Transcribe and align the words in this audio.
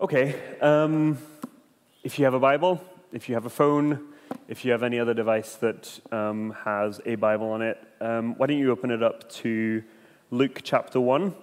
Okay, 0.00 0.36
um, 0.60 1.18
if 2.04 2.20
you 2.20 2.24
have 2.24 2.34
a 2.34 2.38
Bible, 2.38 2.80
if 3.12 3.28
you 3.28 3.34
have 3.34 3.46
a 3.46 3.50
phone, 3.50 4.12
if 4.46 4.64
you 4.64 4.70
have 4.70 4.84
any 4.84 5.00
other 5.00 5.12
device 5.12 5.56
that 5.56 5.98
um, 6.12 6.54
has 6.64 7.00
a 7.04 7.16
Bible 7.16 7.50
on 7.50 7.62
it, 7.62 7.82
um, 8.00 8.36
why 8.36 8.46
don't 8.46 8.58
you 8.58 8.70
open 8.70 8.92
it 8.92 9.02
up 9.02 9.28
to 9.28 9.82
Luke 10.30 10.60
chapter 10.62 11.00
1? 11.00 11.34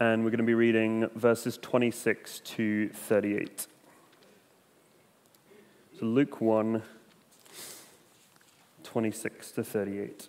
And 0.00 0.24
we're 0.24 0.30
going 0.30 0.38
to 0.38 0.44
be 0.44 0.54
reading 0.54 1.08
verses 1.14 1.56
26 1.62 2.40
to 2.40 2.88
38. 2.88 3.68
So 6.00 6.04
Luke 6.04 6.40
1, 6.40 6.82
26 8.82 9.50
to 9.52 9.62
38. 9.62 10.28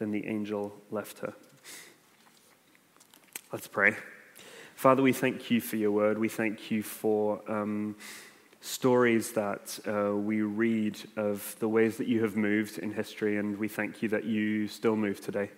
Then 0.00 0.12
the 0.12 0.26
angel 0.26 0.72
left 0.90 1.18
her. 1.18 1.34
Let's 3.52 3.68
pray. 3.68 3.96
Father, 4.74 5.02
we 5.02 5.12
thank 5.12 5.50
you 5.50 5.60
for 5.60 5.76
your 5.76 5.92
word. 5.92 6.16
We 6.16 6.30
thank 6.30 6.70
you 6.70 6.82
for 6.82 7.42
um, 7.46 7.96
stories 8.62 9.32
that 9.32 9.78
uh, 9.86 10.16
we 10.16 10.40
read 10.40 10.98
of 11.18 11.54
the 11.58 11.68
ways 11.68 11.98
that 11.98 12.08
you 12.08 12.22
have 12.22 12.34
moved 12.34 12.78
in 12.78 12.94
history, 12.94 13.36
and 13.36 13.58
we 13.58 13.68
thank 13.68 14.00
you 14.00 14.08
that 14.08 14.24
you 14.24 14.68
still 14.68 14.96
move 14.96 15.20
today. 15.20 15.50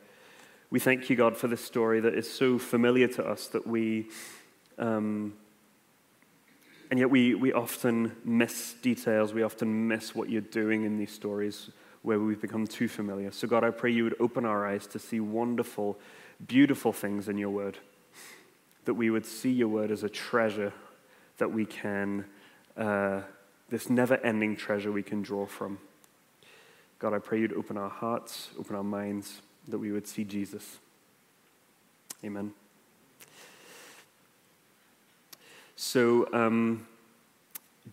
We 0.70 0.80
thank 0.80 1.08
you, 1.08 1.14
God, 1.14 1.36
for 1.36 1.46
this 1.46 1.64
story 1.64 2.00
that 2.00 2.14
is 2.14 2.28
so 2.28 2.58
familiar 2.58 3.06
to 3.06 3.24
us 3.24 3.46
that 3.46 3.64
we, 3.64 4.08
um, 4.76 5.34
and 6.90 6.98
yet 6.98 7.10
we, 7.10 7.36
we 7.36 7.52
often 7.52 8.16
miss 8.24 8.74
details, 8.82 9.32
we 9.32 9.44
often 9.44 9.86
miss 9.86 10.16
what 10.16 10.28
you're 10.30 10.40
doing 10.40 10.82
in 10.82 10.98
these 10.98 11.12
stories 11.12 11.70
where 12.02 12.18
we've 12.18 12.40
become 12.40 12.66
too 12.66 12.88
familiar. 12.88 13.30
So, 13.30 13.46
God, 13.46 13.64
I 13.64 13.70
pray 13.70 13.90
you 13.92 14.04
would 14.04 14.16
open 14.20 14.44
our 14.44 14.66
eyes 14.66 14.86
to 14.88 14.98
see 14.98 15.20
wonderful, 15.20 15.98
beautiful 16.44 16.92
things 16.92 17.28
in 17.28 17.38
your 17.38 17.50
word, 17.50 17.78
that 18.84 18.94
we 18.94 19.10
would 19.10 19.24
see 19.24 19.50
your 19.50 19.68
word 19.68 19.90
as 19.90 20.02
a 20.02 20.08
treasure 20.08 20.72
that 21.38 21.52
we 21.52 21.64
can, 21.64 22.24
uh, 22.76 23.22
this 23.68 23.88
never 23.88 24.16
ending 24.18 24.56
treasure 24.56 24.90
we 24.90 25.02
can 25.02 25.22
draw 25.22 25.46
from. 25.46 25.78
God, 26.98 27.14
I 27.14 27.18
pray 27.18 27.40
you'd 27.40 27.52
open 27.52 27.76
our 27.76 27.88
hearts, 27.88 28.50
open 28.58 28.76
our 28.76 28.84
minds, 28.84 29.40
that 29.68 29.78
we 29.78 29.92
would 29.92 30.06
see 30.06 30.24
Jesus. 30.24 30.78
Amen. 32.24 32.52
So, 35.76 36.28
um, 36.32 36.86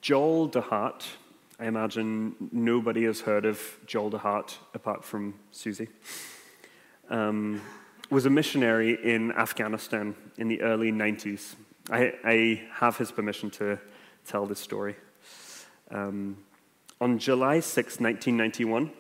Joel 0.02 0.50
DeHart 0.50 1.06
I 1.62 1.66
imagine 1.66 2.36
nobody 2.54 3.04
has 3.04 3.20
heard 3.20 3.44
of 3.44 3.62
Joel 3.86 4.12
DeHart 4.12 4.56
apart 4.74 5.04
from 5.04 5.34
Susie. 5.52 5.90
Um, 7.10 7.62
was 8.10 8.26
a 8.26 8.30
missionary 8.30 8.98
in 9.04 9.34
Afghanistan 9.34 10.16
in 10.38 10.48
the 10.48 10.62
early 10.62 10.90
90s. 10.90 11.56
I, 11.92 12.14
I 12.24 12.62
have 12.76 12.96
his 12.96 13.12
permission 13.12 13.50
to 13.52 13.78
tell 14.26 14.46
this 14.46 14.62
story. 14.62 14.96
Um, 15.92 16.38
on 17.02 17.20
July 17.20 17.60
6, 17.60 18.00
1991, 18.00 18.92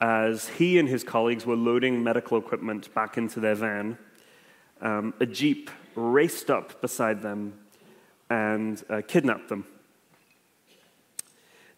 as 0.00 0.48
he 0.48 0.78
and 0.78 0.88
his 0.88 1.04
colleagues 1.04 1.44
were 1.44 1.56
loading 1.56 2.02
medical 2.02 2.38
equipment 2.38 2.94
back 2.94 3.18
into 3.18 3.38
their 3.38 3.54
van, 3.54 3.98
um, 4.80 5.12
a 5.20 5.26
jeep 5.26 5.70
raced 5.94 6.50
up 6.50 6.80
beside 6.80 7.20
them 7.20 7.52
and 8.30 8.82
uh, 8.88 9.02
kidnapped 9.06 9.50
them. 9.50 9.66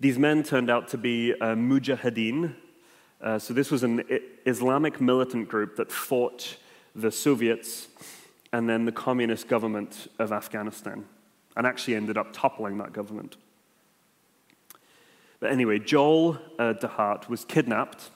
These 0.01 0.19
men 0.19 0.45
turned 0.45 0.71
out 0.71 0.89
to 0.89 0.99
be 0.99 1.33
uh, 1.35 1.55
mujahideen. 1.55 2.55
Uh, 3.21 3.39
so, 3.39 3.53
this 3.53 3.71
was 3.71 3.83
an 3.83 4.05
Islamic 4.47 5.01
militant 5.01 5.49
group 5.49 5.75
that 5.77 5.91
fought 5.91 6.57
the 6.95 7.11
Soviets 7.11 7.89
and 8.53 8.69
then 8.69 8.85
the 8.85 8.93
communist 8.93 9.49
government 9.49 10.07
of 10.21 10.33
Afghanistan, 10.33 11.05
and 11.57 11.67
actually 11.67 11.97
ended 11.97 12.17
up 12.17 12.29
toppling 12.33 12.79
that 12.79 12.93
government. 12.93 13.37
But 15.41 15.51
anyway, 15.51 15.81
Joel 15.81 16.39
uh, 16.59 16.75
DeHart 16.75 17.29
was 17.29 17.45
kidnapped 17.45 18.11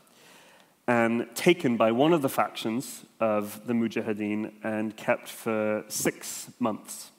and 0.87 1.29
taken 1.35 1.77
by 1.77 1.93
one 1.93 2.13
of 2.13 2.23
the 2.23 2.29
factions 2.29 3.05
of 3.21 3.67
the 3.67 3.73
Mujahideen 3.73 4.53
and 4.63 4.97
kept 4.97 5.29
for 5.29 5.85
six 5.89 6.51
months. 6.59 7.11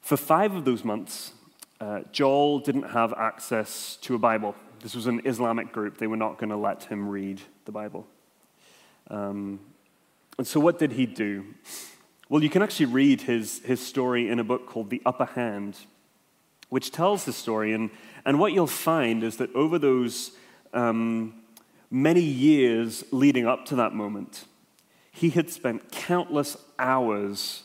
For 0.00 0.16
five 0.16 0.54
of 0.54 0.64
those 0.64 0.84
months, 0.84 1.32
uh, 1.80 2.00
Joel 2.12 2.58
didn't 2.58 2.90
have 2.90 3.12
access 3.14 3.96
to 4.02 4.14
a 4.14 4.18
Bible. 4.18 4.54
This 4.80 4.94
was 4.94 5.06
an 5.06 5.22
Islamic 5.24 5.72
group. 5.72 5.98
They 5.98 6.06
were 6.06 6.16
not 6.16 6.38
going 6.38 6.50
to 6.50 6.56
let 6.56 6.84
him 6.84 7.08
read 7.08 7.40
the 7.64 7.72
Bible. 7.72 8.06
Um, 9.08 9.60
and 10.38 10.46
so, 10.46 10.60
what 10.60 10.78
did 10.78 10.92
he 10.92 11.06
do? 11.06 11.46
Well, 12.28 12.42
you 12.42 12.50
can 12.50 12.62
actually 12.62 12.86
read 12.86 13.22
his, 13.22 13.60
his 13.60 13.84
story 13.84 14.28
in 14.28 14.38
a 14.38 14.44
book 14.44 14.66
called 14.66 14.90
The 14.90 15.00
Upper 15.06 15.24
Hand, 15.24 15.78
which 16.68 16.90
tells 16.90 17.24
the 17.24 17.32
story. 17.32 17.72
And, 17.72 17.90
and 18.24 18.38
what 18.38 18.52
you'll 18.52 18.66
find 18.66 19.24
is 19.24 19.38
that 19.38 19.54
over 19.54 19.78
those 19.78 20.32
um, 20.74 21.42
many 21.90 22.20
years 22.20 23.04
leading 23.12 23.46
up 23.46 23.64
to 23.66 23.76
that 23.76 23.94
moment, 23.94 24.44
he 25.10 25.30
had 25.30 25.48
spent 25.48 25.90
countless 25.90 26.56
hours 26.78 27.64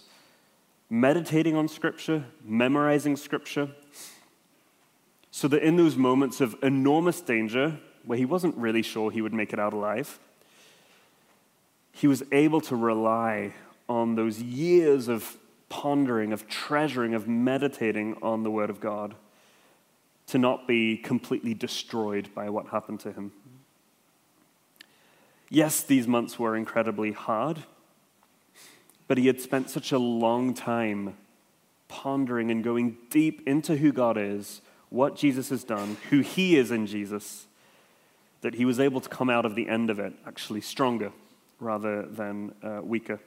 meditating 0.90 1.56
on 1.56 1.68
Scripture, 1.68 2.24
memorizing 2.46 3.18
Scripture, 3.18 3.70
so 5.36 5.48
that 5.48 5.64
in 5.64 5.78
those 5.78 5.96
moments 5.96 6.42
of 6.42 6.56
enormous 6.62 7.20
danger, 7.20 7.80
where 8.06 8.20
he 8.20 8.24
wasn't 8.24 8.56
really 8.56 8.84
sure 8.84 9.10
he 9.10 9.20
would 9.20 9.34
make 9.34 9.52
it 9.52 9.58
out 9.58 9.74
alive, 9.74 10.20
he 11.92 12.06
was 12.06 12.22
able 12.32 12.62
to 12.62 12.76
rely 12.76 13.52
on 13.90 14.14
those 14.14 14.40
years 14.40 15.08
of 15.08 15.38
pondering, 15.70 16.34
of 16.34 16.48
treasuring, 16.48 17.16
of 17.16 17.28
meditating 17.28 18.16
on 18.22 18.44
the 18.44 18.52
Word 18.52 18.70
of 18.70 18.80
God 18.80 19.16
to 20.28 20.38
not 20.38 20.68
be 20.68 20.98
completely 20.98 21.56
destroyed 21.56 22.30
by 22.36 22.48
what 22.48 22.68
happened 22.68 23.00
to 23.00 23.12
him. 23.12 23.32
Yes, 25.50 25.82
these 25.82 26.08
months 26.08 26.38
were 26.38 26.56
incredibly 26.56 27.12
hard, 27.12 27.64
but 29.08 29.18
he 29.18 29.26
had 29.26 29.42
spent 29.42 29.72
such 29.72 29.92
a 29.92 29.98
long 29.98 30.54
time 30.54 31.18
pondering 31.88 32.52
and 32.52 32.64
going 32.64 32.98
deep 33.10 33.42
into 33.48 33.78
who 33.78 33.92
God 33.92 34.16
is, 34.16 34.62
what 34.94 35.16
Jesus 35.16 35.50
has 35.50 35.64
done, 35.64 35.98
who 36.12 36.20
he 36.20 36.56
is 36.56 36.70
in 36.70 36.86
Jesus, 36.86 37.48
that 38.42 38.54
he 38.54 38.64
was 38.64 38.80
able 38.80 39.02
to 39.02 39.10
come 39.10 39.28
out 39.28 39.44
of 39.44 39.56
the 39.56 39.68
end 39.68 39.90
of 39.90 39.98
it 39.98 40.14
actually 40.28 40.62
stronger 40.62 41.12
rather 41.60 42.04
than 42.04 42.54
uh, 42.62 42.80
weaker. 42.84 43.20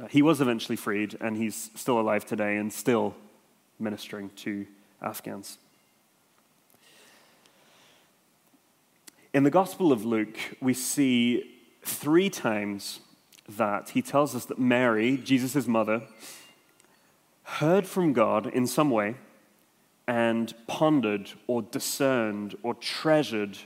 Uh, 0.00 0.06
he 0.06 0.22
was 0.22 0.40
eventually 0.40 0.74
freed, 0.76 1.14
and 1.20 1.36
he's 1.36 1.70
still 1.74 2.00
alive 2.00 2.24
today 2.24 2.56
and 2.56 2.72
still 2.72 3.14
ministering 3.78 4.30
to 4.30 4.66
Afghans. 5.02 5.58
In 9.34 9.42
the 9.42 9.50
Gospel 9.50 9.92
of 9.92 10.06
Luke, 10.06 10.38
we 10.62 10.72
see 10.72 11.54
three 11.82 12.30
times 12.30 13.00
that 13.46 13.90
he 13.90 14.00
tells 14.00 14.34
us 14.34 14.46
that 14.46 14.58
Mary, 14.58 15.18
Jesus' 15.18 15.66
mother, 15.66 16.00
heard 17.42 17.86
from 17.86 18.14
God 18.14 18.46
in 18.46 18.66
some 18.66 18.88
way 18.88 19.16
and 20.08 20.54
pondered 20.66 21.30
or 21.46 21.62
discerned 21.62 22.56
or 22.62 22.74
treasured 22.74 23.58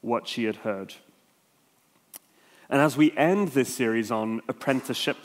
what 0.00 0.28
she 0.28 0.44
had 0.44 0.56
heard. 0.56 0.94
And 2.68 2.80
as 2.80 2.96
we 2.96 3.12
end 3.16 3.48
this 3.48 3.74
series 3.74 4.10
on 4.10 4.40
apprenticeship, 4.48 5.18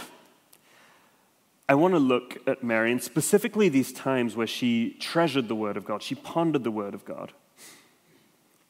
I 1.70 1.76
want 1.76 1.94
to 1.94 2.00
look 2.00 2.38
at 2.48 2.64
Mary 2.64 2.92
and 2.92 3.04
specifically 3.04 3.70
these 3.70 3.92
times 3.92 4.36
where 4.36 4.48
she 4.48 4.96
treasured 5.00 5.48
the 5.48 5.56
Word 5.56 5.78
of 5.78 5.86
God, 5.86 6.02
she 6.02 6.16
pondered 6.16 6.64
the 6.64 6.72
Word 6.72 6.94
of 6.94 7.06
God, 7.06 7.34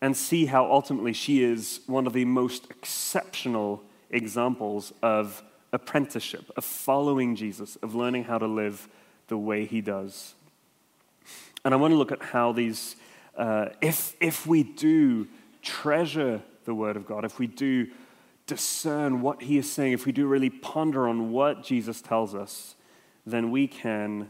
and 0.01 0.16
see 0.16 0.45
how 0.45 0.72
ultimately 0.72 1.13
she 1.13 1.44
is 1.44 1.81
one 1.88 2.06
of 2.07 2.13
the 2.13 2.25
most 2.25 2.69
exceptional 2.69 3.83
examples 4.10 4.94
of 5.01 5.44
apprenticeship, 5.74 6.51
of 6.56 6.63
following 6.63 7.36
Jesus, 7.36 7.75
of 7.78 7.95
learning 7.95 8.25
how 8.25 8.38
to 8.38 8.48
live 8.48 8.88
the 9.28 9.38
way 9.38 9.66
he 9.66 9.81
does. 9.81 10.36
And 11.68 11.74
I 11.74 11.78
want 11.78 11.92
to 11.92 11.98
look 11.98 12.14
at 12.14 12.22
how 12.22 12.54
these, 12.54 12.96
uh, 13.36 13.66
if, 13.81 14.16
if 14.22 14.48
we 14.48 14.64
do 14.64 15.28
treasure 15.62 16.42
the 16.64 16.74
Word 16.74 16.96
of 16.96 17.06
God, 17.06 17.25
if 17.25 17.40
we 17.40 17.48
do 17.48 17.88
discern 18.46 19.19
what 19.22 19.42
He 19.42 19.58
is 19.58 19.69
saying, 19.69 19.92
if 19.92 20.06
we 20.06 20.14
do 20.14 20.28
really 20.28 20.50
ponder 20.50 21.10
on 21.10 21.34
what 21.34 21.66
Jesus 21.66 22.02
tells 22.02 22.34
us, 22.34 22.75
then 23.25 23.52
we 23.52 23.68
can 23.68 24.30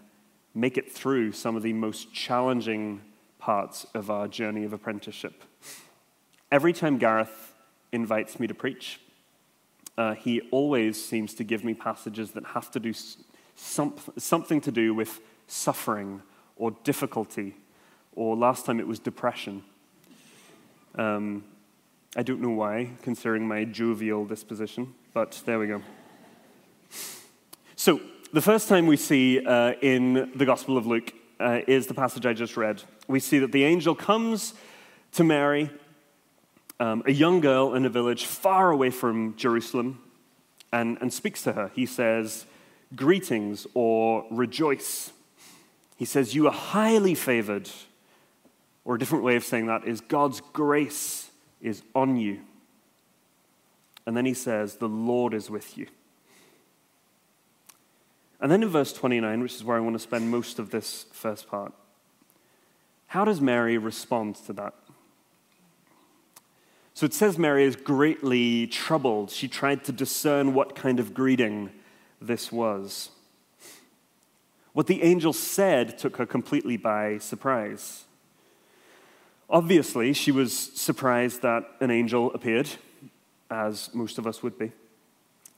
make 0.55 0.79
it 0.79 0.91
through 0.91 1.31
some 1.31 1.55
of 1.55 1.61
the 1.61 1.73
most 1.73 2.11
challenging 2.11 3.01
parts 3.37 3.85
of 3.93 4.09
our 4.09 4.27
journey 4.27 4.63
of 4.63 4.73
apprenticeship. 4.73 5.43
Every 6.51 6.73
time 6.73 6.97
Gareth 6.97 7.53
invites 7.91 8.39
me 8.39 8.47
to 8.47 8.55
preach, 8.55 8.99
uh, 9.95 10.15
he 10.15 10.41
always 10.49 10.99
seems 10.99 11.35
to 11.35 11.43
give 11.43 11.63
me 11.63 11.75
passages 11.75 12.31
that 12.31 12.47
have 12.47 12.71
to 12.71 12.79
do 12.79 12.93
some, 13.55 13.93
something 14.17 14.59
to 14.61 14.71
do 14.71 14.95
with 14.95 15.21
suffering 15.45 16.23
or 16.57 16.71
difficulty, 16.83 17.55
or 18.15 18.35
last 18.35 18.65
time 18.65 18.79
it 18.79 18.87
was 18.87 18.99
depression. 18.99 19.63
Um, 20.95 21.43
I 22.15 22.23
don't 22.23 22.41
know 22.41 22.49
why, 22.49 22.89
considering 23.03 23.47
my 23.47 23.63
jovial 23.63 24.25
disposition, 24.25 24.93
but 25.13 25.41
there 25.45 25.59
we 25.59 25.67
go. 25.67 25.81
So, 27.75 28.01
the 28.33 28.41
first 28.41 28.67
time 28.67 28.87
we 28.87 28.97
see 28.97 29.45
uh, 29.45 29.73
in 29.81 30.31
the 30.35 30.45
Gospel 30.45 30.77
of 30.77 30.85
Luke 30.85 31.13
uh, 31.39 31.61
is 31.67 31.87
the 31.87 31.93
passage 31.93 32.25
I 32.25 32.33
just 32.33 32.57
read. 32.57 32.83
We 33.07 33.19
see 33.19 33.39
that 33.39 33.51
the 33.51 33.63
angel 33.63 33.95
comes 33.95 34.53
to 35.13 35.23
Mary, 35.23 35.69
um, 36.79 37.03
a 37.05 37.11
young 37.11 37.39
girl 37.39 37.73
in 37.75 37.85
a 37.85 37.89
village 37.89 38.25
far 38.25 38.71
away 38.71 38.89
from 38.89 39.35
Jerusalem, 39.37 40.01
and, 40.73 40.97
and 41.01 41.13
speaks 41.13 41.43
to 41.43 41.53
her. 41.53 41.71
He 41.73 41.85
says, 41.85 42.45
Greetings 42.95 43.67
or 43.73 44.25
rejoice. 44.31 45.11
He 45.97 46.05
says, 46.05 46.33
You 46.33 46.47
are 46.47 46.53
highly 46.53 47.15
favored. 47.15 47.69
Or 48.85 48.95
a 48.95 48.99
different 48.99 49.25
way 49.25 49.35
of 49.35 49.43
saying 49.43 49.65
that 49.65 49.85
is, 49.85 49.99
God's 49.99 50.41
grace 50.53 51.29
is 51.59 51.83
on 51.93 52.15
you. 52.15 52.39
And 54.05 54.15
then 54.15 54.25
he 54.25 54.33
says, 54.33 54.75
The 54.75 54.87
Lord 54.87 55.33
is 55.33 55.49
with 55.49 55.77
you. 55.77 55.87
And 58.39 58.51
then 58.51 58.63
in 58.63 58.69
verse 58.69 58.93
29, 58.93 59.41
which 59.41 59.55
is 59.55 59.63
where 59.63 59.75
I 59.75 59.81
want 59.81 59.95
to 59.95 59.99
spend 59.99 60.29
most 60.29 60.59
of 60.59 60.69
this 60.69 61.07
first 61.11 61.49
part, 61.49 61.73
how 63.07 63.25
does 63.25 63.41
Mary 63.41 63.77
respond 63.77 64.35
to 64.45 64.53
that? 64.53 64.73
So 66.93 67.05
it 67.05 67.13
says 67.13 67.37
Mary 67.37 67.63
is 67.63 67.75
greatly 67.75 68.67
troubled. 68.67 69.31
She 69.31 69.47
tried 69.47 69.83
to 69.85 69.91
discern 69.91 70.53
what 70.53 70.75
kind 70.75 70.99
of 70.99 71.13
greeting 71.13 71.71
this 72.21 72.51
was. 72.51 73.09
What 74.77 74.85
the 74.85 75.01
angel 75.01 75.33
said 75.33 75.97
took 75.97 76.17
her 76.17 76.27
completely 76.27 76.77
by 76.77 77.17
surprise. 77.17 78.03
Obviously, 79.49 80.13
she 80.13 80.31
was 80.31 80.55
surprised 80.55 81.41
that 81.41 81.63
an 81.79 81.89
angel 81.89 82.31
appeared, 82.35 82.69
as 83.49 83.89
most 83.95 84.19
of 84.19 84.27
us 84.27 84.43
would 84.43 84.59
be. 84.59 84.71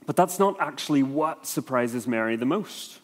But 0.06 0.16
that's 0.16 0.40
not 0.40 0.56
actually 0.62 1.04
what 1.04 1.46
surprises 1.46 2.08
Mary 2.08 2.38
the 2.38 2.46
most. 2.46 3.00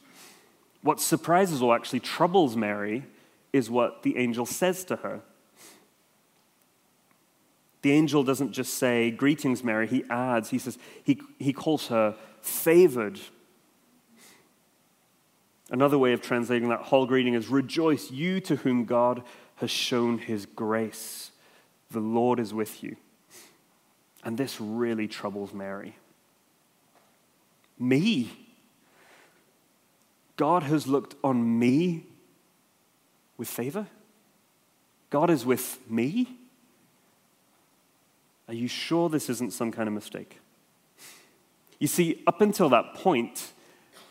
What 0.83 1.01
surprises 1.01 1.61
or 1.61 1.75
actually 1.75 1.99
troubles 1.99 2.55
Mary 2.55 3.03
is 3.51 3.69
what 3.69 4.03
the 4.03 4.15
angel 4.15 4.45
says 4.45 4.85
to 4.85 4.95
her. 4.95 5.19
The 7.81 7.91
angel 7.91 8.23
doesn't 8.23 8.53
just 8.53 8.75
say, 8.75 9.11
Greetings, 9.11 9.65
Mary. 9.65 9.85
He 9.85 10.05
adds, 10.09 10.49
he 10.49 10.59
says, 10.59 10.77
he, 11.03 11.19
he 11.39 11.51
calls 11.51 11.87
her 11.87 12.15
favored 12.41 13.19
Another 15.71 15.97
way 15.97 16.13
of 16.13 16.21
translating 16.21 16.69
that 16.69 16.81
whole 16.81 17.05
greeting 17.05 17.33
is 17.33 17.47
Rejoice, 17.47 18.11
you 18.11 18.39
to 18.41 18.57
whom 18.57 18.85
God 18.85 19.23
has 19.57 19.71
shown 19.71 20.19
his 20.19 20.45
grace. 20.45 21.31
The 21.91 21.99
Lord 21.99 22.39
is 22.39 22.53
with 22.53 22.83
you. 22.83 22.97
And 24.23 24.37
this 24.37 24.59
really 24.59 25.07
troubles 25.07 25.53
Mary. 25.53 25.95
Me. 27.79 28.31
God 30.35 30.63
has 30.63 30.87
looked 30.87 31.15
on 31.23 31.59
me 31.59 32.05
with 33.37 33.47
favor. 33.47 33.87
God 35.09 35.29
is 35.29 35.45
with 35.45 35.79
me. 35.89 36.37
Are 38.47 38.53
you 38.53 38.67
sure 38.67 39.09
this 39.09 39.29
isn't 39.29 39.53
some 39.53 39.71
kind 39.71 39.87
of 39.87 39.93
mistake? 39.93 40.39
You 41.79 41.87
see, 41.87 42.23
up 42.27 42.41
until 42.41 42.69
that 42.69 42.95
point, 42.95 43.51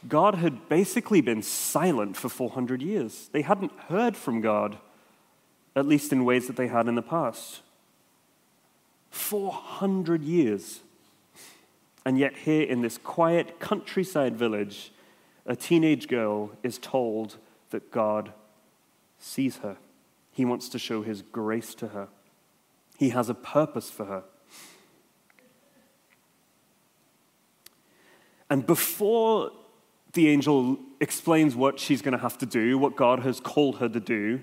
God 0.08 0.36
had 0.36 0.68
basically 0.68 1.20
been 1.20 1.42
silent 1.42 2.16
for 2.16 2.28
400 2.28 2.82
years. 2.82 3.28
They 3.32 3.42
hadn't 3.42 3.72
heard 3.88 4.16
from 4.16 4.40
God, 4.40 4.78
at 5.74 5.86
least 5.86 6.12
in 6.12 6.24
ways 6.24 6.46
that 6.46 6.56
they 6.56 6.68
had 6.68 6.88
in 6.88 6.94
the 6.94 7.02
past. 7.02 7.62
400 9.10 10.22
years. 10.22 10.80
And 12.04 12.18
yet, 12.18 12.36
here 12.36 12.62
in 12.62 12.82
this 12.82 12.98
quiet 12.98 13.58
countryside 13.60 14.36
village, 14.36 14.92
a 15.46 15.56
teenage 15.56 16.08
girl 16.08 16.50
is 16.62 16.78
told 16.78 17.36
that 17.70 17.90
God 17.90 18.32
sees 19.18 19.58
her. 19.58 19.78
He 20.32 20.44
wants 20.44 20.68
to 20.70 20.78
show 20.78 21.02
his 21.02 21.22
grace 21.22 21.74
to 21.76 21.88
her, 21.88 22.08
he 22.98 23.10
has 23.10 23.28
a 23.28 23.34
purpose 23.34 23.90
for 23.90 24.04
her. 24.04 24.24
And 28.50 28.66
before 28.66 29.50
the 30.14 30.28
angel 30.28 30.78
explains 31.00 31.54
what 31.54 31.78
she's 31.78 32.02
going 32.02 32.12
to 32.12 32.18
have 32.18 32.38
to 32.38 32.46
do, 32.46 32.78
what 32.78 32.96
God 32.96 33.20
has 33.20 33.40
called 33.40 33.78
her 33.78 33.88
to 33.88 34.00
do. 34.00 34.40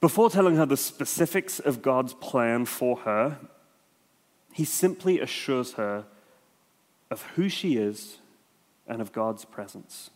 Before 0.00 0.30
telling 0.30 0.56
her 0.56 0.66
the 0.66 0.76
specifics 0.76 1.60
of 1.60 1.82
God's 1.82 2.14
plan 2.14 2.64
for 2.64 2.96
her, 2.98 3.38
he 4.52 4.64
simply 4.64 5.20
assures 5.20 5.74
her 5.74 6.06
of 7.10 7.22
who 7.34 7.48
she 7.48 7.76
is 7.76 8.18
and 8.86 9.00
of 9.00 9.12
God's 9.12 9.44
presence. 9.44 10.10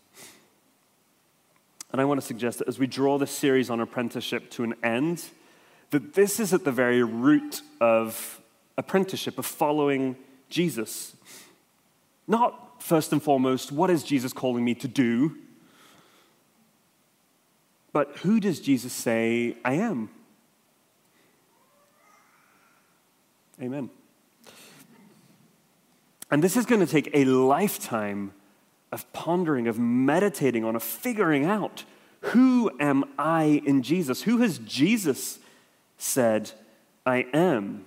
And 1.93 2.01
I 2.01 2.05
want 2.05 2.21
to 2.21 2.27
suggest 2.27 2.59
that 2.59 2.69
as 2.69 2.79
we 2.79 2.87
draw 2.87 3.19
this 3.19 3.31
series 3.31 3.71
on 3.71 3.81
apprenticeship 3.81 4.51
to 4.53 4.65
an 4.65 4.75
end, 4.83 5.25
that 5.91 6.15
this 6.15 6.41
is 6.41 6.53
at 6.53 6.65
the 6.65 6.73
very 6.73 7.03
root 7.03 7.63
of 7.81 8.41
apprenticeship, 8.77 9.39
of 9.39 9.47
following 9.47 10.17
Jesus. 10.49 11.15
Not 12.27 12.64
first 12.85 13.13
and 13.13 13.23
foremost, 13.23 13.73
what 13.73 13.89
is 13.89 14.03
Jesus 14.03 14.35
calling 14.35 14.63
me 14.63 14.75
to 14.75 14.87
do? 14.87 15.35
But 17.95 18.15
who 18.19 18.41
does 18.41 18.61
Jesus 18.61 18.93
say 18.93 19.57
I 19.65 19.75
am? 19.75 20.11
Amen. 23.63 23.89
And 26.31 26.45
this 26.45 26.59
is 26.59 26.67
going 26.67 26.85
to 26.85 26.87
take 26.87 27.09
a 27.15 27.25
lifetime 27.25 28.35
of 28.93 29.11
pondering, 29.15 29.67
of 29.67 29.79
meditating 29.79 30.63
on, 30.63 30.77
of 30.77 30.83
figuring 30.83 31.47
out 31.47 31.85
who 32.21 32.71
am 32.79 33.05
I 33.19 33.63
in 33.65 33.83
Jesus? 33.83 34.23
Who 34.23 34.39
has 34.39 34.59
Jesus 34.59 35.39
said 35.97 36.51
I 37.07 37.29
am? 37.33 37.87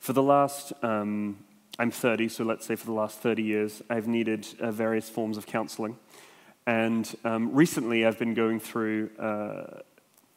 For 0.00 0.12
the 0.12 0.22
last 0.24 0.72
um, 0.82 1.38
I'm 1.80 1.92
30, 1.92 2.28
so 2.28 2.42
let's 2.42 2.66
say 2.66 2.74
for 2.74 2.86
the 2.86 2.92
last 2.92 3.20
30 3.20 3.40
years, 3.40 3.82
I've 3.88 4.08
needed 4.08 4.48
uh, 4.58 4.72
various 4.72 5.08
forms 5.08 5.36
of 5.36 5.46
counseling. 5.46 5.96
And 6.66 7.16
um, 7.24 7.54
recently, 7.54 8.04
I've 8.04 8.18
been 8.18 8.34
going 8.34 8.58
through, 8.58 9.10
uh, 9.16 9.82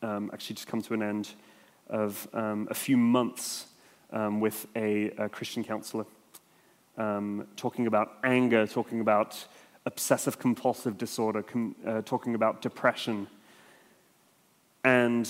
um, 0.04 0.30
actually, 0.32 0.58
just 0.58 0.68
come 0.68 0.84
to 0.84 0.94
an 0.94 1.02
end 1.02 1.30
of 1.90 2.28
um, 2.34 2.68
a 2.70 2.76
few 2.76 2.96
months 2.96 3.66
um, 4.14 4.40
with 4.40 4.68
a, 4.76 5.10
a, 5.18 5.30
Christian 5.30 5.64
counselor, 5.64 6.06
um, 7.00 7.48
talking 7.56 7.88
about 7.88 8.20
anger, 8.24 8.68
talking 8.68 9.00
about 9.00 9.44
obsessive 9.88 10.38
compulsive 10.38 10.96
disorder, 10.96 11.42
com- 11.42 11.76
uh, 11.88 12.04
talking 12.04 12.36
about 12.36 12.62
depression. 12.62 13.26
And 14.84 15.28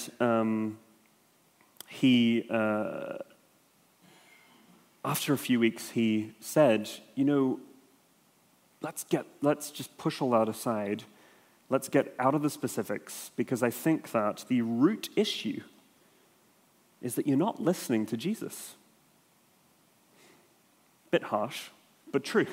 he, 1.87 2.47
uh, 2.49 3.13
after 5.03 5.33
a 5.33 5.37
few 5.37 5.59
weeks, 5.59 5.91
he 5.91 6.33
said, 6.39 6.89
You 7.15 7.25
know, 7.25 7.59
let's, 8.81 9.03
get, 9.03 9.25
let's 9.41 9.71
just 9.71 9.97
push 9.97 10.21
all 10.21 10.31
that 10.31 10.49
aside. 10.49 11.03
Let's 11.69 11.87
get 11.87 12.13
out 12.19 12.35
of 12.35 12.41
the 12.41 12.49
specifics 12.49 13.31
because 13.35 13.63
I 13.63 13.69
think 13.69 14.11
that 14.11 14.45
the 14.47 14.61
root 14.61 15.09
issue 15.15 15.61
is 17.01 17.15
that 17.15 17.25
you're 17.25 17.37
not 17.37 17.61
listening 17.61 18.05
to 18.07 18.17
Jesus. 18.17 18.75
Bit 21.09 21.23
harsh, 21.23 21.69
but 22.11 22.23
true. 22.23 22.47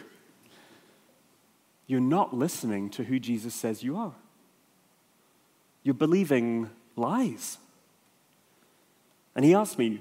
You're 1.87 2.01
not 2.01 2.35
listening 2.35 2.91
to 2.91 3.05
who 3.05 3.19
Jesus 3.19 3.55
says 3.55 3.83
you 3.83 3.97
are. 3.97 4.15
You're 5.83 5.95
believing 5.95 6.71
lies. 6.97 7.59
And 9.35 9.45
he 9.45 9.55
asked 9.55 9.79
me, 9.79 10.01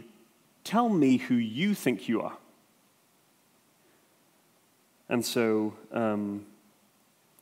Tell 0.67 0.89
me 0.89 1.15
who 1.15 1.35
you 1.35 1.73
think 1.73 2.09
you 2.09 2.19
are. 2.19 2.37
And 5.07 5.25
so 5.25 5.75
um, 5.93 6.45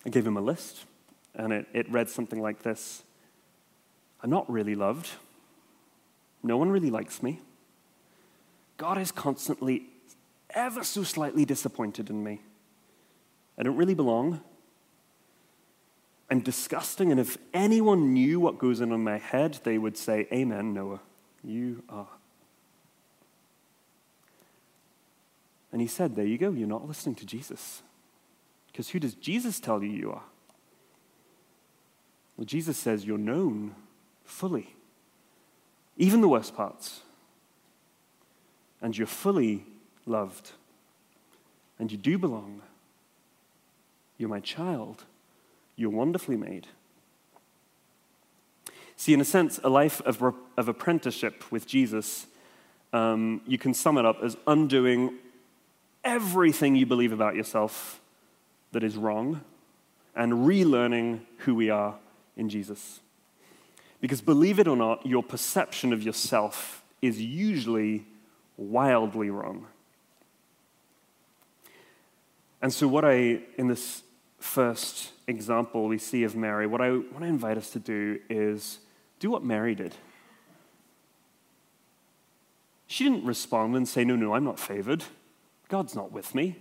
I 0.05 0.09
gave 0.09 0.27
him 0.27 0.37
a 0.37 0.41
list, 0.41 0.85
and 1.33 1.51
it, 1.51 1.65
it 1.73 1.91
read 1.91 2.07
something 2.07 2.39
like 2.39 2.61
this 2.61 3.03
I'm 4.21 4.29
not 4.29 4.47
really 4.47 4.75
loved. 4.75 5.09
No 6.43 6.55
one 6.57 6.69
really 6.69 6.91
likes 6.91 7.23
me. 7.23 7.41
God 8.77 8.99
is 8.99 9.11
constantly, 9.11 9.87
ever 10.51 10.83
so 10.83 11.01
slightly 11.01 11.45
disappointed 11.45 12.11
in 12.11 12.23
me. 12.23 12.41
I 13.57 13.63
don't 13.63 13.75
really 13.75 13.95
belong. 13.95 14.41
I'm 16.29 16.41
disgusting, 16.41 17.09
and 17.09 17.19
if 17.19 17.39
anyone 17.55 18.13
knew 18.13 18.39
what 18.39 18.59
goes 18.59 18.81
on 18.81 18.91
in 18.91 19.03
my 19.03 19.17
head, 19.17 19.61
they 19.63 19.79
would 19.79 19.97
say, 19.97 20.27
Amen, 20.31 20.75
Noah, 20.75 20.99
you 21.43 21.81
are. 21.89 22.14
And 25.75 25.81
he 25.81 25.89
said, 25.89 26.15
There 26.15 26.25
you 26.25 26.37
go, 26.37 26.51
you're 26.51 26.69
not 26.69 26.87
listening 26.87 27.15
to 27.15 27.25
Jesus. 27.25 27.81
Because 28.67 28.87
who 28.87 28.97
does 28.97 29.13
Jesus 29.13 29.59
tell 29.59 29.83
you 29.83 29.89
you 29.89 30.09
are? 30.09 30.23
Well, 32.37 32.45
Jesus 32.45 32.77
says 32.77 33.03
you're 33.03 33.17
known 33.17 33.75
fully, 34.23 34.73
even 35.97 36.21
the 36.21 36.29
worst 36.29 36.55
parts. 36.55 37.01
And 38.81 38.97
you're 38.97 39.05
fully 39.05 39.65
loved. 40.05 40.51
And 41.77 41.91
you 41.91 41.97
do 41.97 42.17
belong. 42.17 42.61
You're 44.17 44.29
my 44.29 44.39
child. 44.39 45.03
You're 45.75 45.89
wonderfully 45.89 46.37
made. 46.37 46.67
See, 48.95 49.13
in 49.13 49.19
a 49.19 49.25
sense, 49.25 49.59
a 49.61 49.67
life 49.67 49.99
of, 50.05 50.23
of 50.55 50.69
apprenticeship 50.69 51.51
with 51.51 51.67
Jesus, 51.67 52.27
um, 52.93 53.41
you 53.45 53.57
can 53.57 53.73
sum 53.73 53.97
it 53.97 54.05
up 54.05 54.23
as 54.23 54.37
undoing 54.47 55.15
everything 56.05 56.75
you 56.75 56.85
believe 56.85 57.11
about 57.11 57.35
yourself 57.35 57.99
that 58.71 58.83
is 58.83 58.95
wrong 58.95 59.41
and 60.15 60.31
relearning 60.31 61.21
who 61.39 61.55
we 61.55 61.69
are 61.69 61.95
in 62.37 62.47
Jesus. 62.47 63.01
Because 63.99 64.21
believe 64.21 64.59
it 64.59 64.67
or 64.67 64.77
not, 64.77 65.05
your 65.05 65.23
perception 65.23 65.91
of 65.91 66.03
yourself 66.03 66.83
is 67.01 67.21
usually 67.21 68.05
wildly 68.55 69.29
wrong. 69.29 69.67
And 72.61 72.73
so, 72.73 72.87
what 72.87 73.03
I, 73.03 73.41
in 73.57 73.67
this 73.67 74.03
first 74.39 75.11
example 75.27 75.87
we 75.87 75.97
see 75.97 76.23
of 76.23 76.35
Mary, 76.35 76.67
what 76.67 76.81
I 76.81 76.91
want 76.91 77.19
to 77.19 77.25
invite 77.25 77.57
us 77.57 77.71
to 77.71 77.79
do 77.79 78.19
is 78.29 78.79
do 79.19 79.29
what 79.29 79.43
Mary 79.43 79.75
did. 79.75 79.95
She 82.87 83.03
didn't 83.03 83.25
respond 83.25 83.75
and 83.75 83.87
say, 83.87 84.03
No, 84.03 84.15
no, 84.15 84.35
I'm 84.35 84.43
not 84.43 84.59
favored. 84.59 85.03
God's 85.67 85.95
not 85.95 86.11
with 86.11 86.35
me. 86.35 86.57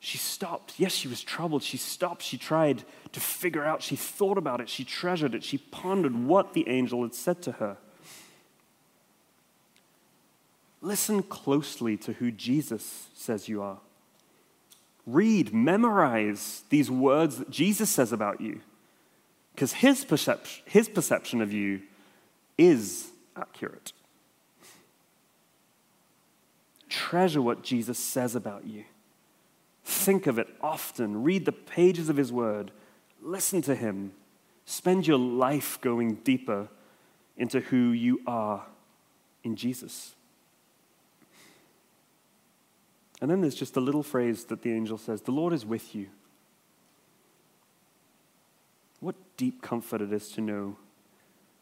She 0.00 0.16
stopped. 0.16 0.74
Yes, 0.78 0.92
she 0.92 1.08
was 1.08 1.22
troubled. 1.22 1.62
She 1.62 1.76
stopped. 1.76 2.22
She 2.22 2.38
tried 2.38 2.84
to 3.12 3.20
figure 3.20 3.64
out. 3.64 3.82
She 3.82 3.96
thought 3.96 4.38
about 4.38 4.60
it. 4.60 4.68
She 4.68 4.82
treasured 4.82 5.34
it. 5.34 5.44
She 5.44 5.58
pondered 5.58 6.14
what 6.14 6.54
the 6.54 6.68
angel 6.68 7.02
had 7.02 7.14
said 7.14 7.42
to 7.42 7.52
her. 7.52 7.76
Listen 10.80 11.22
closely 11.22 11.98
to 11.98 12.14
who 12.14 12.30
Jesus 12.30 13.08
says 13.14 13.48
you 13.48 13.62
are. 13.62 13.78
Read, 15.06 15.52
memorize 15.52 16.62
these 16.70 16.90
words 16.90 17.36
that 17.36 17.50
Jesus 17.50 17.90
says 17.90 18.12
about 18.12 18.40
you, 18.40 18.60
because 19.54 19.74
his, 19.74 20.04
percep- 20.04 20.60
his 20.64 20.88
perception 20.88 21.42
of 21.42 21.52
you 21.52 21.82
is 22.56 23.10
accurate. 23.36 23.92
Treasure 26.90 27.40
what 27.40 27.62
Jesus 27.62 27.98
says 27.98 28.34
about 28.34 28.66
you. 28.66 28.84
Think 29.84 30.26
of 30.26 30.38
it 30.38 30.48
often. 30.60 31.22
Read 31.22 31.46
the 31.46 31.52
pages 31.52 32.08
of 32.10 32.16
his 32.16 32.32
word. 32.32 32.72
Listen 33.22 33.62
to 33.62 33.74
him. 33.74 34.12
Spend 34.66 35.06
your 35.06 35.18
life 35.18 35.80
going 35.80 36.16
deeper 36.16 36.68
into 37.36 37.60
who 37.60 37.90
you 37.92 38.20
are 38.26 38.66
in 39.42 39.56
Jesus. 39.56 40.14
And 43.20 43.30
then 43.30 43.40
there's 43.40 43.54
just 43.54 43.76
a 43.76 43.80
little 43.80 44.02
phrase 44.02 44.44
that 44.44 44.62
the 44.62 44.72
angel 44.72 44.98
says 44.98 45.22
The 45.22 45.32
Lord 45.32 45.52
is 45.52 45.64
with 45.64 45.94
you. 45.94 46.08
What 48.98 49.14
deep 49.36 49.62
comfort 49.62 50.02
it 50.02 50.12
is 50.12 50.28
to 50.32 50.40
know 50.40 50.76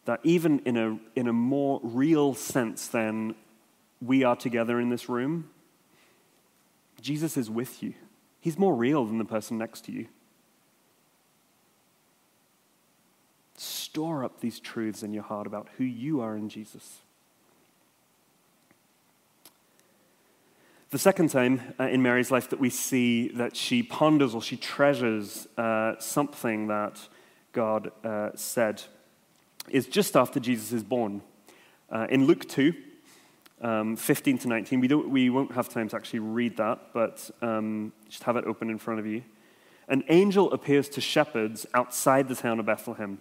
that 0.07 0.21
even 0.25 0.61
in 0.61 0.77
a, 0.77 0.99
in 1.15 1.29
a 1.29 1.33
more 1.33 1.81
real 1.83 2.35
sense 2.35 2.89
than 2.89 3.35
we 4.01 4.25
are 4.25 4.37
together 4.37 4.81
in 4.81 4.89
this 4.89 5.09
room, 5.09 5.51
Jesus 7.01 7.37
is 7.37 7.49
with 7.51 7.83
you. 7.83 7.95
He's 8.41 8.59
more 8.59 8.75
real 8.75 9.05
than 9.05 9.19
the 9.19 9.25
person 9.25 9.59
next 9.59 9.85
to 9.87 9.93
you. 9.93 10.07
Store 13.57 14.25
up 14.25 14.41
these 14.41 14.61
truths 14.61 15.03
in 15.03 15.13
your 15.13 15.25
heart 15.25 15.47
about 15.47 15.69
who 15.77 15.85
you 15.85 16.21
are 16.21 16.37
in 16.37 16.49
Jesus. 16.49 16.99
The 20.91 20.99
second 20.99 21.29
time 21.29 21.61
uh, 21.79 21.85
in 21.85 22.03
Mary's 22.03 22.31
life 22.31 22.49
that 22.51 22.61
we 22.61 22.71
see 22.71 23.29
that 23.29 23.55
she 23.55 23.83
ponders 23.83 24.35
or 24.35 24.41
she 24.41 24.57
treasures 24.57 25.47
uh, 25.59 25.97
something 25.99 26.69
that 26.69 27.09
God 27.53 27.91
uh, 28.05 28.31
said 28.37 28.83
is 29.69 29.87
just 29.87 30.17
after 30.17 30.41
Jesus 30.41 30.73
is 30.73 30.83
born. 30.83 31.21
Uh, 31.91 32.07
in 32.09 32.27
Luke 32.27 32.49
2, 32.49 32.73
um, 33.61 33.97
15 33.97 34.39
to 34.39 34.49
19, 34.49 34.81
we, 34.81 34.89
don't, 34.89 35.11
we 35.11 35.31
won't 35.31 35.53
have 35.53 35.69
time 35.69 35.89
to 35.89 35.97
actually 35.97 36.21
read 36.21 36.57
that, 36.59 36.93
but 36.93 37.31
um, 37.43 37.93
just 38.09 38.23
have 38.25 38.37
it 38.37 38.45
open 38.45 38.71
in 38.71 38.79
front 38.79 39.01
of 39.01 39.07
you. 39.07 39.23
An 39.89 40.05
angel 40.09 40.53
appears 40.53 40.89
to 40.91 41.01
shepherds 41.01 41.67
outside 41.75 42.29
the 42.29 42.35
town 42.35 42.61
of 42.61 42.67
Bethlehem, 42.67 43.19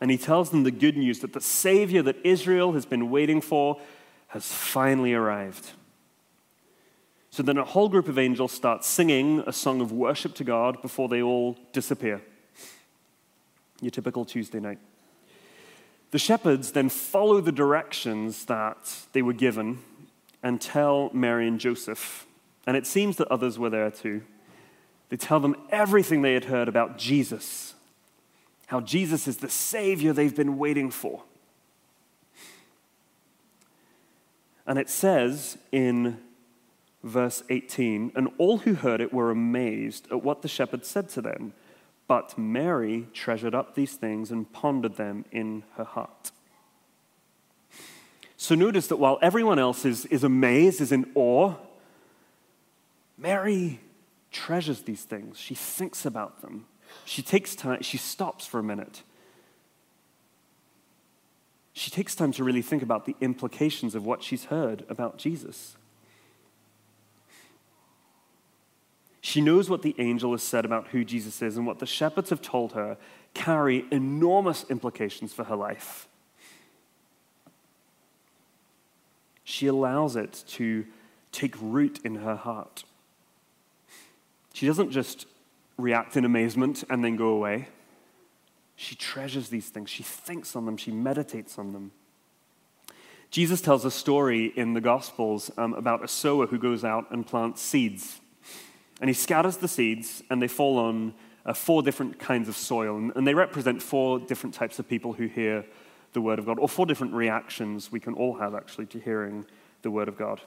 and 0.00 0.10
he 0.10 0.18
tells 0.18 0.50
them 0.50 0.64
the 0.64 0.70
good 0.70 0.96
news 0.96 1.20
that 1.20 1.32
the 1.32 1.40
Savior 1.40 2.02
that 2.02 2.16
Israel 2.24 2.72
has 2.72 2.84
been 2.84 3.10
waiting 3.10 3.40
for 3.40 3.80
has 4.28 4.52
finally 4.52 5.14
arrived. 5.14 5.70
So 7.30 7.42
then 7.42 7.58
a 7.58 7.64
whole 7.64 7.88
group 7.88 8.08
of 8.08 8.18
angels 8.18 8.52
start 8.52 8.84
singing 8.84 9.42
a 9.46 9.52
song 9.52 9.80
of 9.80 9.92
worship 9.92 10.34
to 10.36 10.44
God 10.44 10.80
before 10.82 11.08
they 11.08 11.22
all 11.22 11.56
disappear. 11.72 12.22
Your 13.80 13.90
typical 13.90 14.24
Tuesday 14.24 14.58
night. 14.58 14.78
The 16.16 16.20
shepherds 16.20 16.72
then 16.72 16.88
follow 16.88 17.42
the 17.42 17.52
directions 17.52 18.46
that 18.46 19.04
they 19.12 19.20
were 19.20 19.34
given 19.34 19.80
and 20.42 20.58
tell 20.58 21.10
Mary 21.12 21.46
and 21.46 21.60
Joseph, 21.60 22.24
and 22.66 22.74
it 22.74 22.86
seems 22.86 23.16
that 23.16 23.28
others 23.28 23.58
were 23.58 23.68
there 23.68 23.90
too. 23.90 24.22
They 25.10 25.18
tell 25.18 25.40
them 25.40 25.54
everything 25.68 26.22
they 26.22 26.32
had 26.32 26.46
heard 26.46 26.68
about 26.68 26.96
Jesus, 26.96 27.74
how 28.68 28.80
Jesus 28.80 29.28
is 29.28 29.36
the 29.36 29.50
Savior 29.50 30.14
they've 30.14 30.34
been 30.34 30.56
waiting 30.56 30.90
for. 30.90 31.24
And 34.66 34.78
it 34.78 34.88
says 34.88 35.58
in 35.70 36.16
verse 37.04 37.42
18 37.50 38.12
And 38.14 38.30
all 38.38 38.56
who 38.56 38.72
heard 38.72 39.02
it 39.02 39.12
were 39.12 39.30
amazed 39.30 40.08
at 40.10 40.22
what 40.22 40.40
the 40.40 40.48
shepherds 40.48 40.88
said 40.88 41.10
to 41.10 41.20
them. 41.20 41.52
But 42.08 42.38
Mary 42.38 43.08
treasured 43.12 43.54
up 43.54 43.74
these 43.74 43.94
things 43.94 44.30
and 44.30 44.50
pondered 44.52 44.96
them 44.96 45.24
in 45.32 45.64
her 45.76 45.84
heart. 45.84 46.30
So 48.36 48.54
notice 48.54 48.86
that 48.88 48.96
while 48.96 49.18
everyone 49.22 49.58
else 49.58 49.84
is, 49.84 50.06
is 50.06 50.22
amazed, 50.22 50.80
is 50.80 50.92
in 50.92 51.10
awe, 51.14 51.54
Mary 53.18 53.80
treasures 54.30 54.82
these 54.82 55.02
things. 55.02 55.38
She 55.38 55.54
thinks 55.54 56.04
about 56.04 56.42
them. 56.42 56.66
She 57.04 57.22
takes 57.22 57.54
time, 57.56 57.82
she 57.82 57.96
stops 57.96 58.46
for 58.46 58.60
a 58.60 58.62
minute. 58.62 59.02
she 61.72 61.90
takes 61.90 62.14
time 62.14 62.32
to 62.32 62.42
really 62.42 62.62
think 62.62 62.82
about 62.82 63.04
the 63.04 63.14
implications 63.20 63.94
of 63.94 64.04
what 64.04 64.22
she's 64.22 64.46
heard 64.46 64.86
about 64.88 65.18
Jesus. 65.18 65.76
She 69.26 69.40
knows 69.40 69.68
what 69.68 69.82
the 69.82 69.96
angel 69.98 70.30
has 70.30 70.42
said 70.44 70.64
about 70.64 70.86
who 70.92 71.04
Jesus 71.04 71.42
is 71.42 71.56
and 71.56 71.66
what 71.66 71.80
the 71.80 71.84
shepherds 71.84 72.30
have 72.30 72.40
told 72.40 72.74
her 72.74 72.96
carry 73.34 73.84
enormous 73.90 74.64
implications 74.70 75.32
for 75.32 75.42
her 75.42 75.56
life. 75.56 76.06
She 79.42 79.66
allows 79.66 80.14
it 80.14 80.44
to 80.50 80.86
take 81.32 81.56
root 81.60 81.98
in 82.04 82.14
her 82.14 82.36
heart. 82.36 82.84
She 84.52 84.64
doesn't 84.64 84.92
just 84.92 85.26
react 85.76 86.16
in 86.16 86.24
amazement 86.24 86.84
and 86.88 87.04
then 87.04 87.16
go 87.16 87.30
away. 87.30 87.66
She 88.76 88.94
treasures 88.94 89.48
these 89.48 89.70
things. 89.70 89.90
She 89.90 90.04
thinks 90.04 90.54
on 90.54 90.66
them. 90.66 90.76
She 90.76 90.92
meditates 90.92 91.58
on 91.58 91.72
them. 91.72 91.90
Jesus 93.32 93.60
tells 93.60 93.84
a 93.84 93.90
story 93.90 94.52
in 94.54 94.74
the 94.74 94.80
Gospels 94.80 95.50
um, 95.56 95.74
about 95.74 96.04
a 96.04 96.08
sower 96.08 96.46
who 96.46 96.60
goes 96.60 96.84
out 96.84 97.10
and 97.10 97.26
plants 97.26 97.60
seeds. 97.60 98.20
And 99.00 99.10
he 99.10 99.14
scatters 99.14 99.58
the 99.58 99.68
seeds, 99.68 100.22
and 100.30 100.40
they 100.40 100.48
fall 100.48 100.78
on 100.78 101.14
uh, 101.44 101.52
four 101.52 101.82
different 101.82 102.18
kinds 102.18 102.48
of 102.48 102.56
soil. 102.56 102.96
And, 102.96 103.12
and 103.14 103.26
they 103.26 103.34
represent 103.34 103.82
four 103.82 104.18
different 104.18 104.54
types 104.54 104.78
of 104.78 104.88
people 104.88 105.12
who 105.12 105.26
hear 105.26 105.64
the 106.12 106.20
Word 106.20 106.38
of 106.38 106.46
God, 106.46 106.58
or 106.58 106.68
four 106.68 106.86
different 106.86 107.12
reactions 107.12 107.92
we 107.92 108.00
can 108.00 108.14
all 108.14 108.38
have 108.38 108.54
actually 108.54 108.86
to 108.86 108.98
hearing 108.98 109.44
the 109.82 109.90
Word 109.90 110.08
of 110.08 110.16
God. 110.16 110.40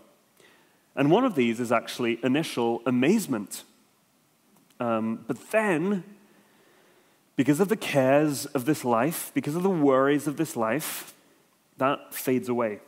And 0.95 1.11
one 1.11 1.23
of 1.23 1.35
these 1.35 1.59
is 1.59 1.71
actually 1.71 2.19
initial 2.23 2.81
amazement. 2.85 3.63
Um, 4.79 5.23
but 5.27 5.51
then 5.51 6.03
because 7.35 7.59
of 7.59 7.69
the 7.69 7.77
cares 7.77 8.47
of 8.47 8.65
this 8.65 8.83
life, 8.83 9.31
because 9.33 9.55
of 9.55 9.63
the 9.63 9.69
worries 9.69 10.27
of 10.27 10.35
this 10.35 10.57
life, 10.57 11.13
that 11.77 12.13
fades 12.13 12.49
away. 12.49 12.79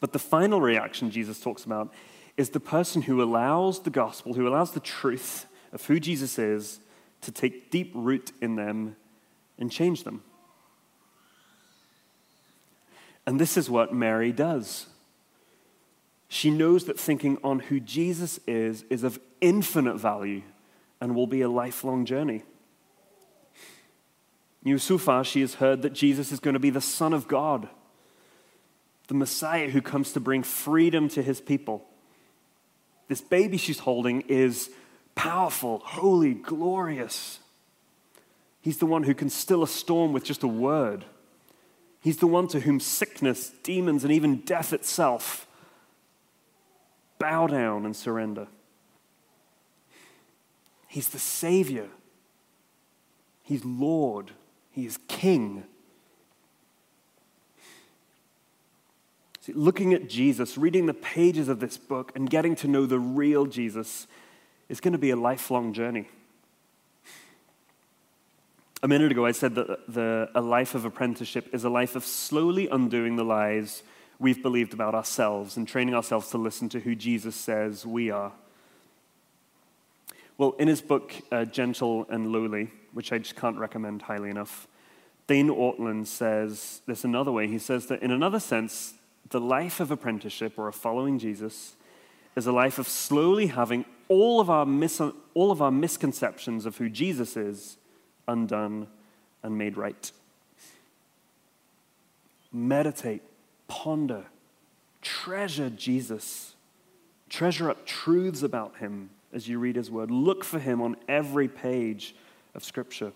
But 0.00 0.12
the 0.12 0.18
final 0.18 0.60
reaction 0.60 1.10
Jesus 1.10 1.38
talks 1.38 1.64
about 1.64 1.92
is 2.36 2.50
the 2.50 2.60
person 2.60 3.02
who 3.02 3.22
allows 3.22 3.80
the 3.80 3.90
gospel, 3.90 4.34
who 4.34 4.48
allows 4.48 4.72
the 4.72 4.80
truth 4.80 5.46
of 5.72 5.84
who 5.86 6.00
Jesus 6.00 6.38
is 6.38 6.80
to 7.22 7.30
take 7.30 7.70
deep 7.70 7.92
root 7.94 8.32
in 8.40 8.56
them 8.56 8.96
and 9.58 9.70
change 9.70 10.04
them. 10.04 10.22
And 13.26 13.40
this 13.40 13.56
is 13.56 13.70
what 13.70 13.94
Mary 13.94 14.32
does. 14.32 14.86
She 16.28 16.50
knows 16.50 16.86
that 16.86 16.98
thinking 16.98 17.38
on 17.44 17.60
who 17.60 17.78
Jesus 17.78 18.40
is 18.46 18.84
is 18.90 19.04
of 19.04 19.20
infinite 19.40 19.96
value 19.96 20.42
and 21.00 21.14
will 21.14 21.26
be 21.26 21.42
a 21.42 21.48
lifelong 21.48 22.04
journey. 22.04 22.42
You 24.64 24.78
so 24.78 24.96
far 24.96 25.24
she 25.24 25.40
has 25.40 25.54
heard 25.54 25.82
that 25.82 25.92
Jesus 25.92 26.32
is 26.32 26.40
going 26.40 26.54
to 26.54 26.60
be 26.60 26.70
the 26.70 26.80
Son 26.80 27.12
of 27.12 27.28
God, 27.28 27.68
the 29.08 29.14
Messiah 29.14 29.68
who 29.70 29.82
comes 29.82 30.12
to 30.12 30.20
bring 30.20 30.42
freedom 30.42 31.08
to 31.10 31.22
his 31.22 31.40
people. 31.40 31.84
This 33.12 33.20
baby 33.20 33.58
she's 33.58 33.80
holding 33.80 34.22
is 34.22 34.70
powerful, 35.14 35.82
holy, 35.84 36.32
glorious. 36.32 37.40
He's 38.62 38.78
the 38.78 38.86
one 38.86 39.02
who 39.02 39.12
can 39.12 39.28
still 39.28 39.62
a 39.62 39.68
storm 39.68 40.14
with 40.14 40.24
just 40.24 40.42
a 40.42 40.48
word. 40.48 41.04
He's 42.00 42.16
the 42.16 42.26
one 42.26 42.48
to 42.48 42.60
whom 42.60 42.80
sickness, 42.80 43.50
demons, 43.62 44.02
and 44.02 44.10
even 44.14 44.36
death 44.36 44.72
itself 44.72 45.46
bow 47.18 47.48
down 47.48 47.84
and 47.84 47.94
surrender. 47.94 48.46
He's 50.88 51.08
the 51.08 51.18
Savior. 51.18 51.88
He's 53.42 53.62
Lord. 53.62 54.30
He 54.70 54.86
is 54.86 54.98
king. 55.06 55.64
See, 59.42 59.52
looking 59.54 59.92
at 59.92 60.08
Jesus, 60.08 60.56
reading 60.56 60.86
the 60.86 60.94
pages 60.94 61.48
of 61.48 61.58
this 61.58 61.76
book, 61.76 62.12
and 62.14 62.30
getting 62.30 62.54
to 62.56 62.68
know 62.68 62.86
the 62.86 63.00
real 63.00 63.44
Jesus 63.44 64.06
is 64.68 64.78
going 64.78 64.92
to 64.92 64.98
be 64.98 65.10
a 65.10 65.16
lifelong 65.16 65.72
journey. 65.72 66.06
A 68.84 68.88
minute 68.88 69.10
ago, 69.10 69.26
I 69.26 69.32
said 69.32 69.56
that 69.56 69.92
the, 69.92 70.30
a 70.36 70.40
life 70.40 70.76
of 70.76 70.84
apprenticeship 70.84 71.52
is 71.52 71.64
a 71.64 71.68
life 71.68 71.96
of 71.96 72.04
slowly 72.04 72.68
undoing 72.68 73.16
the 73.16 73.24
lies 73.24 73.82
we've 74.20 74.40
believed 74.40 74.74
about 74.74 74.94
ourselves 74.94 75.56
and 75.56 75.66
training 75.66 75.96
ourselves 75.96 76.30
to 76.30 76.38
listen 76.38 76.68
to 76.68 76.78
who 76.78 76.94
Jesus 76.94 77.34
says 77.34 77.84
we 77.84 78.12
are. 78.12 78.30
Well, 80.38 80.54
in 80.60 80.68
his 80.68 80.80
book, 80.80 81.14
uh, 81.32 81.46
Gentle 81.46 82.06
and 82.08 82.30
Lowly, 82.30 82.70
which 82.92 83.12
I 83.12 83.18
just 83.18 83.34
can't 83.34 83.58
recommend 83.58 84.02
highly 84.02 84.30
enough, 84.30 84.68
Dane 85.26 85.48
Ortlund 85.48 86.06
says 86.06 86.80
this 86.86 87.02
another 87.02 87.32
way. 87.32 87.48
He 87.48 87.58
says 87.58 87.86
that 87.86 88.04
in 88.04 88.12
another 88.12 88.38
sense, 88.38 88.94
the 89.32 89.40
life 89.40 89.80
of 89.80 89.90
apprenticeship 89.90 90.58
or 90.58 90.68
of 90.68 90.74
following 90.74 91.18
Jesus 91.18 91.74
is 92.36 92.46
a 92.46 92.52
life 92.52 92.78
of 92.78 92.88
slowly 92.88 93.48
having 93.48 93.84
all 94.08 94.40
of 94.40 94.48
our, 94.48 94.64
mis- 94.64 95.00
all 95.34 95.50
of 95.50 95.60
our 95.60 95.70
misconceptions 95.70 96.66
of 96.66 96.76
who 96.76 96.88
Jesus 96.88 97.36
is 97.36 97.76
undone 98.28 98.86
and 99.42 99.58
made 99.58 99.76
right. 99.76 100.12
Meditate, 102.52 103.22
ponder, 103.68 104.26
treasure 105.00 105.70
Jesus, 105.70 106.54
treasure 107.28 107.70
up 107.70 107.86
truths 107.86 108.42
about 108.42 108.76
him 108.76 109.10
as 109.32 109.48
you 109.48 109.58
read 109.58 109.76
his 109.76 109.90
word. 109.90 110.10
Look 110.10 110.44
for 110.44 110.58
him 110.58 110.80
on 110.80 110.96
every 111.08 111.48
page 111.48 112.14
of 112.54 112.62
Scripture. 112.62 113.12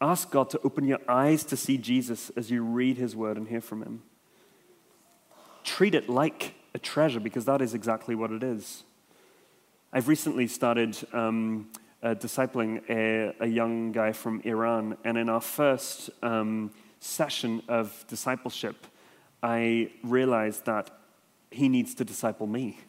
Ask 0.00 0.30
God 0.30 0.50
to 0.50 0.60
open 0.62 0.86
your 0.86 1.00
eyes 1.08 1.42
to 1.44 1.56
see 1.56 1.78
Jesus 1.78 2.30
as 2.36 2.50
you 2.50 2.62
read 2.62 2.98
his 2.98 3.16
word 3.16 3.36
and 3.36 3.48
hear 3.48 3.60
from 3.60 3.82
him. 3.82 4.02
Treat 5.68 5.94
it 5.94 6.08
like 6.08 6.54
a 6.72 6.78
treasure 6.78 7.20
because 7.20 7.44
that 7.44 7.60
is 7.60 7.74
exactly 7.74 8.14
what 8.14 8.32
it 8.32 8.42
is. 8.42 8.84
I've 9.92 10.08
recently 10.08 10.46
started 10.46 10.96
um, 11.12 11.70
uh, 12.02 12.14
discipling 12.14 12.88
a, 12.88 13.34
a, 13.38 13.46
young 13.46 13.92
guy 13.92 14.12
from 14.12 14.40
Iran, 14.46 14.96
and 15.04 15.18
in 15.18 15.28
our 15.28 15.42
first 15.42 16.08
um, 16.22 16.70
session 17.00 17.62
of 17.68 18.02
discipleship, 18.08 18.86
I 19.42 19.90
realized 20.02 20.64
that 20.64 20.90
he 21.50 21.68
needs 21.68 21.94
to 21.96 22.04
disciple 22.04 22.46
me. 22.46 22.80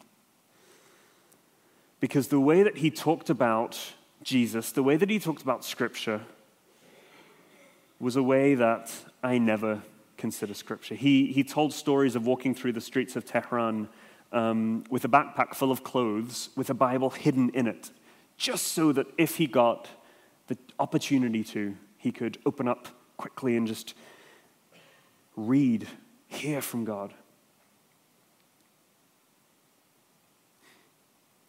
Because 2.00 2.30
the 2.30 2.40
way 2.40 2.64
that 2.64 2.78
he 2.78 2.90
talked 2.90 3.30
about 3.30 3.78
Jesus, 4.24 4.72
the 4.72 4.84
way 4.84 4.96
that 4.96 5.10
he 5.10 5.20
talked 5.20 5.42
about 5.42 5.66
Scripture, 5.66 6.22
was 8.00 8.16
a 8.16 8.24
way 8.24 8.56
that 8.56 8.90
I 9.22 9.38
never 9.38 9.82
consider 10.20 10.54
Scripture. 10.54 10.94
He, 10.94 11.32
he 11.32 11.44
told 11.44 11.74
stories 11.74 12.16
of 12.16 12.28
walking 12.28 12.54
through 12.54 12.74
the 12.74 12.82
streets 12.82 13.16
of 13.16 13.26
Tehran 13.26 13.90
um, 14.32 14.84
with 14.92 15.06
a 15.06 15.08
backpack 15.08 15.56
full 15.56 15.72
of 15.72 15.84
clothes 15.84 16.50
with 16.56 16.70
a 16.70 16.76
Bible 16.76 17.10
hidden 17.10 17.50
in 17.52 17.66
it, 17.66 17.90
just 18.38 18.68
so 18.68 18.92
that 18.92 19.08
if 19.18 19.38
he 19.38 19.48
got 19.48 19.88
the 20.48 20.58
opportunity 20.78 21.44
to, 21.46 21.76
he 21.98 22.12
could 22.12 22.38
open 22.46 22.68
up 22.68 22.90
quickly 23.18 23.58
and 23.58 23.66
just 23.66 23.96
read, 25.36 25.88
hear 26.28 26.62
from 26.62 26.86
God. 26.86 27.14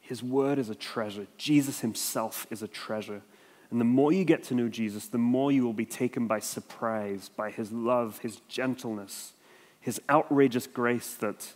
His 0.00 0.22
word 0.22 0.58
is 0.58 0.70
a 0.70 0.74
treasure. 0.74 1.26
Jesus 1.36 1.80
himself 1.80 2.46
is 2.50 2.62
a 2.62 2.68
treasure. 2.68 3.22
And 3.70 3.80
the 3.80 3.84
more 3.84 4.12
you 4.12 4.24
get 4.24 4.42
to 4.44 4.54
know 4.54 4.68
Jesus, 4.68 5.06
the 5.06 5.18
more 5.18 5.52
you 5.52 5.64
will 5.64 5.72
be 5.72 5.86
taken 5.86 6.26
by 6.26 6.40
surprise 6.40 7.30
by 7.34 7.50
his 7.50 7.70
love, 7.70 8.18
his 8.18 8.40
gentleness, 8.48 9.32
his 9.80 10.00
outrageous 10.10 10.66
grace 10.66 11.14
that 11.14 11.52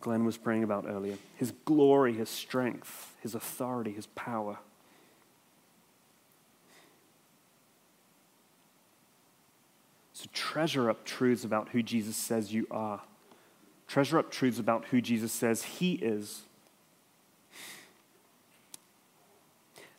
Glenn 0.00 0.24
was 0.24 0.36
praying 0.36 0.62
about 0.62 0.86
earlier, 0.86 1.16
his 1.34 1.52
glory, 1.64 2.12
his 2.12 2.28
strength, 2.28 3.16
his 3.20 3.34
authority, 3.34 3.92
his 3.92 4.06
power. 4.06 4.58
So 10.12 10.26
treasure 10.32 10.90
up 10.90 11.04
truths 11.04 11.44
about 11.44 11.70
who 11.70 11.82
Jesus 11.82 12.16
says 12.16 12.52
you 12.52 12.66
are. 12.70 13.02
Treasure 13.86 14.18
up 14.18 14.30
truths 14.30 14.58
about 14.58 14.86
who 14.86 15.00
Jesus 15.00 15.32
says 15.32 15.62
he 15.62 15.94
is. 15.94 16.42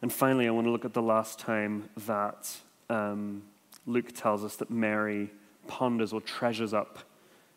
And 0.02 0.12
finally, 0.12 0.48
I 0.48 0.52
want 0.52 0.66
to 0.66 0.72
look 0.72 0.86
at 0.86 0.94
the 0.94 1.02
last 1.02 1.40
time 1.40 1.90
that 2.06 2.56
um, 2.90 3.44
Luke 3.86 4.14
tells 4.14 4.44
us 4.44 4.56
that 4.58 4.70
Mary 4.70 5.30
ponders 5.68 6.14
or 6.14 6.22
treasures 6.22 6.74
up 6.74 7.00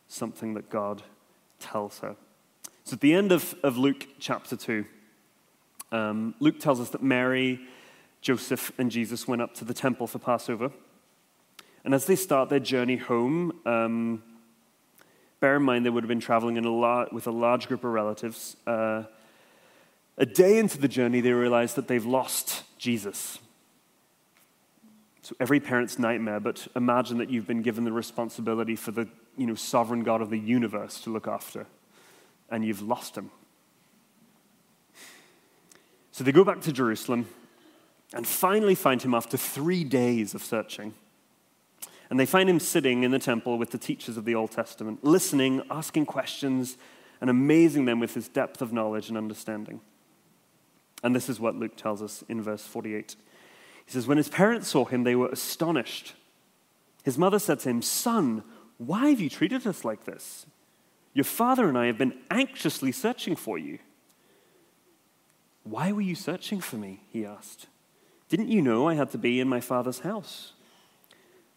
something 0.08 0.54
that 0.54 0.68
God 0.68 1.02
tells 1.60 2.00
her. 2.00 2.16
So 2.84 2.94
at 2.94 3.00
the 3.00 3.14
end 3.14 3.30
of, 3.32 3.54
of 3.62 3.78
Luke 3.78 4.08
chapter 4.18 4.56
2, 4.56 4.84
um, 5.92 6.34
Luke 6.40 6.58
tells 6.58 6.80
us 6.80 6.90
that 6.90 7.02
Mary, 7.02 7.60
Joseph, 8.20 8.72
and 8.76 8.90
Jesus 8.90 9.28
went 9.28 9.40
up 9.40 9.54
to 9.54 9.64
the 9.64 9.74
temple 9.74 10.06
for 10.06 10.18
Passover. 10.18 10.72
And 11.84 11.94
as 11.94 12.06
they 12.06 12.16
start 12.16 12.48
their 12.48 12.60
journey 12.60 12.96
home, 12.96 13.60
um, 13.64 14.22
bear 15.40 15.56
in 15.56 15.62
mind 15.62 15.86
they 15.86 15.90
would 15.90 16.02
have 16.02 16.08
been 16.08 16.20
traveling 16.20 16.56
in 16.56 16.64
a 16.64 16.74
lot, 16.74 17.12
with 17.12 17.26
a 17.26 17.30
large 17.30 17.68
group 17.68 17.84
of 17.84 17.92
relatives. 17.92 18.56
Uh, 18.66 19.04
a 20.22 20.26
day 20.26 20.56
into 20.56 20.78
the 20.78 20.86
journey, 20.86 21.20
they 21.20 21.32
realize 21.32 21.74
that 21.74 21.88
they've 21.88 22.06
lost 22.06 22.62
Jesus. 22.78 23.40
So 25.22 25.34
every 25.40 25.58
parent's 25.58 25.98
nightmare, 25.98 26.38
but 26.38 26.68
imagine 26.76 27.18
that 27.18 27.28
you've 27.28 27.48
been 27.48 27.60
given 27.60 27.82
the 27.82 27.90
responsibility 27.90 28.76
for 28.76 28.92
the 28.92 29.08
you 29.36 29.48
know, 29.48 29.56
sovereign 29.56 30.04
God 30.04 30.22
of 30.22 30.30
the 30.30 30.38
universe 30.38 31.00
to 31.00 31.10
look 31.10 31.26
after, 31.26 31.66
and 32.50 32.64
you've 32.64 32.82
lost 32.82 33.18
him. 33.18 33.32
So 36.12 36.22
they 36.22 36.30
go 36.30 36.44
back 36.44 36.60
to 36.62 36.72
Jerusalem 36.72 37.26
and 38.14 38.24
finally 38.24 38.76
find 38.76 39.02
him 39.02 39.14
after 39.14 39.36
three 39.36 39.82
days 39.82 40.36
of 40.36 40.44
searching. 40.44 40.94
And 42.10 42.20
they 42.20 42.26
find 42.26 42.48
him 42.48 42.60
sitting 42.60 43.02
in 43.02 43.10
the 43.10 43.18
temple 43.18 43.58
with 43.58 43.72
the 43.72 43.78
teachers 43.78 44.16
of 44.16 44.24
the 44.24 44.36
Old 44.36 44.52
Testament, 44.52 45.02
listening, 45.02 45.62
asking 45.68 46.06
questions, 46.06 46.76
and 47.20 47.28
amazing 47.28 47.86
them 47.86 47.98
with 47.98 48.14
his 48.14 48.28
depth 48.28 48.62
of 48.62 48.72
knowledge 48.72 49.08
and 49.08 49.18
understanding. 49.18 49.80
And 51.02 51.14
this 51.14 51.28
is 51.28 51.40
what 51.40 51.56
Luke 51.56 51.76
tells 51.76 52.02
us 52.02 52.22
in 52.28 52.40
verse 52.40 52.64
48. 52.64 53.16
He 53.86 53.92
says, 53.92 54.06
When 54.06 54.18
his 54.18 54.28
parents 54.28 54.68
saw 54.68 54.84
him, 54.84 55.04
they 55.04 55.16
were 55.16 55.28
astonished. 55.28 56.14
His 57.02 57.18
mother 57.18 57.38
said 57.38 57.60
to 57.60 57.70
him, 57.70 57.82
Son, 57.82 58.44
why 58.78 59.10
have 59.10 59.20
you 59.20 59.28
treated 59.28 59.66
us 59.66 59.84
like 59.84 60.04
this? 60.04 60.46
Your 61.14 61.24
father 61.24 61.68
and 61.68 61.76
I 61.76 61.86
have 61.86 61.98
been 61.98 62.18
anxiously 62.30 62.92
searching 62.92 63.36
for 63.36 63.58
you. 63.58 63.78
Why 65.64 65.92
were 65.92 66.00
you 66.00 66.14
searching 66.14 66.60
for 66.60 66.76
me? 66.76 67.00
He 67.10 67.24
asked. 67.24 67.66
Didn't 68.28 68.48
you 68.48 68.62
know 68.62 68.88
I 68.88 68.94
had 68.94 69.10
to 69.10 69.18
be 69.18 69.40
in 69.40 69.48
my 69.48 69.60
father's 69.60 70.00
house? 70.00 70.52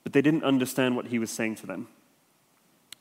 But 0.03 0.13
they 0.13 0.21
didn't 0.21 0.43
understand 0.43 0.95
what 0.95 1.07
he 1.07 1.19
was 1.19 1.31
saying 1.31 1.55
to 1.55 1.67
them. 1.67 1.87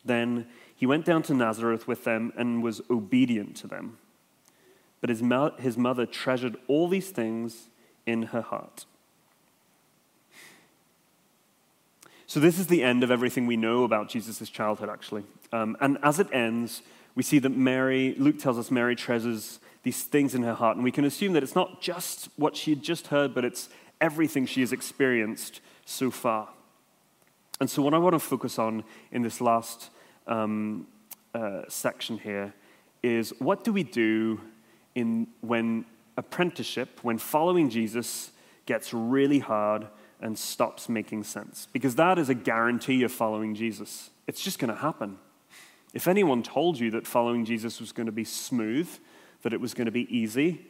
Then 0.05 0.47
he 0.77 0.87
went 0.87 1.05
down 1.05 1.23
to 1.25 1.35
Nazareth 1.35 1.89
with 1.89 2.05
them 2.05 2.33
and 2.37 2.63
was 2.63 2.83
obedient 2.91 3.57
to 3.57 3.67
them. 3.67 3.99
But 5.05 5.11
his, 5.11 5.23
mo- 5.23 5.53
his 5.59 5.77
mother 5.77 6.07
treasured 6.07 6.57
all 6.67 6.89
these 6.89 7.11
things 7.11 7.69
in 8.07 8.23
her 8.23 8.41
heart. 8.41 8.87
So, 12.27 12.41
this 12.41 12.59
is 12.59 12.69
the 12.69 12.83
end 12.83 13.05
of 13.05 13.11
everything 13.11 13.47
we 13.47 13.59
know 13.59 13.85
about 13.85 14.09
Jesus' 14.09 14.49
childhood, 14.49 14.89
actually. 14.89 15.25
Um, 15.53 15.77
and 15.83 15.99
as 16.03 16.21
it 16.21 16.29
ends, 16.33 16.81
we 17.15 17.23
see 17.23 17.39
that 17.41 17.51
Mary, 17.51 18.15
Luke 18.17 18.39
tells 18.39 18.59
us 18.59 18.71
Mary 18.71 18.97
treasures 18.97 19.61
these 19.83 20.05
things 20.05 20.35
in 20.35 20.43
her 20.43 20.55
heart. 20.55 20.77
And 20.77 20.83
we 20.83 20.91
can 20.91 21.05
assume 21.05 21.35
that 21.35 21.43
it's 21.43 21.55
not 21.55 21.83
just 21.83 22.31
what 22.37 22.57
she 22.57 22.71
had 22.71 22.83
just 22.83 23.09
heard, 23.09 23.35
but 23.35 23.45
it's 23.45 23.69
everything 24.01 24.47
she 24.47 24.63
has 24.63 24.73
experienced 24.73 25.61
so 25.85 26.11
far. 26.11 26.49
And 27.61 27.69
so, 27.69 27.83
what 27.83 27.93
I 27.93 27.99
want 27.99 28.15
to 28.15 28.21
focus 28.21 28.59
on 28.59 28.85
in 29.13 29.21
this 29.21 29.43
last 29.43 29.91
um, 30.27 30.87
uh, 31.35 31.65
section 31.69 32.17
here 32.17 32.55
is 33.03 33.35
what 33.39 33.65
do 33.65 33.71
we 33.71 33.83
do 33.83 34.41
in, 34.95 35.29
when 35.41 35.85
apprenticeship, 36.17 37.01
when 37.03 37.19
following 37.19 37.71
Jesus 37.71 38.31
gets 38.67 38.95
really 38.95 39.41
hard 39.41 39.89
and 40.21 40.39
stops 40.39 40.89
making 40.89 41.25
sense? 41.25 41.69
Because 41.73 41.97
that 41.97 42.19
is 42.19 42.29
a 42.29 42.35
guarantee 42.35 43.03
of 43.03 43.13
following 43.13 43.55
Jesus. 43.55 44.11
It's 44.27 44.43
just 44.43 44.59
going 44.59 44.73
to 44.73 44.81
happen. 44.81 45.19
If 45.93 46.09
anyone 46.09 46.43
told 46.43 46.79
you 46.79 46.91
that 46.93 47.07
following 47.07 47.45
Jesus 47.45 47.81
was 47.81 47.93
going 47.93 48.07
to 48.07 48.13
be 48.13 48.25
smooth, 48.25 48.89
that 49.43 49.53
it 49.53 49.61
was 49.61 49.75
going 49.75 49.87
to 49.87 49.93
be 49.93 50.13
easy, 50.15 50.67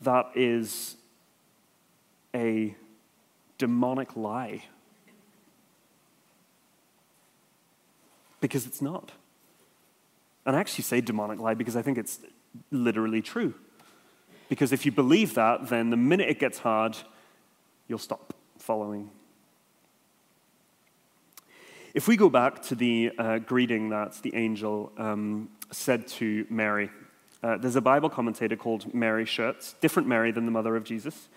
that 0.00 0.30
is 0.34 0.96
a 2.34 2.74
demonic 3.58 4.16
lie. 4.16 4.64
Because 8.40 8.66
it's 8.66 8.82
not. 8.82 9.12
And 10.44 10.54
I 10.54 10.60
actually 10.60 10.84
say 10.84 11.00
demonic 11.00 11.38
lie 11.38 11.54
because 11.54 11.76
I 11.76 11.82
think 11.82 11.96
it's 11.96 12.18
literally 12.70 13.22
true. 13.22 13.54
Because 14.48 14.72
if 14.72 14.84
you 14.86 14.92
believe 14.92 15.34
that, 15.34 15.68
then 15.68 15.90
the 15.90 15.96
minute 15.96 16.28
it 16.28 16.38
gets 16.38 16.58
hard, 16.58 16.96
you'll 17.88 17.98
stop 17.98 18.34
following. 18.58 19.10
If 21.94 22.08
we 22.08 22.16
go 22.16 22.28
back 22.28 22.62
to 22.62 22.74
the 22.74 23.12
uh, 23.18 23.38
greeting 23.38 23.90
that 23.90 24.14
the 24.22 24.34
angel 24.34 24.92
um, 24.98 25.50
said 25.70 26.06
to 26.08 26.46
Mary 26.50 26.90
uh, 27.44 27.58
there's 27.58 27.76
a 27.76 27.80
Bible 27.82 28.08
commentator 28.08 28.56
called 28.56 28.94
Mary 28.94 29.26
Schertz, 29.26 29.74
different 29.82 30.08
Mary 30.08 30.30
than 30.30 30.46
the 30.46 30.50
mother 30.50 30.76
of 30.76 30.84
Jesus. 30.84 31.28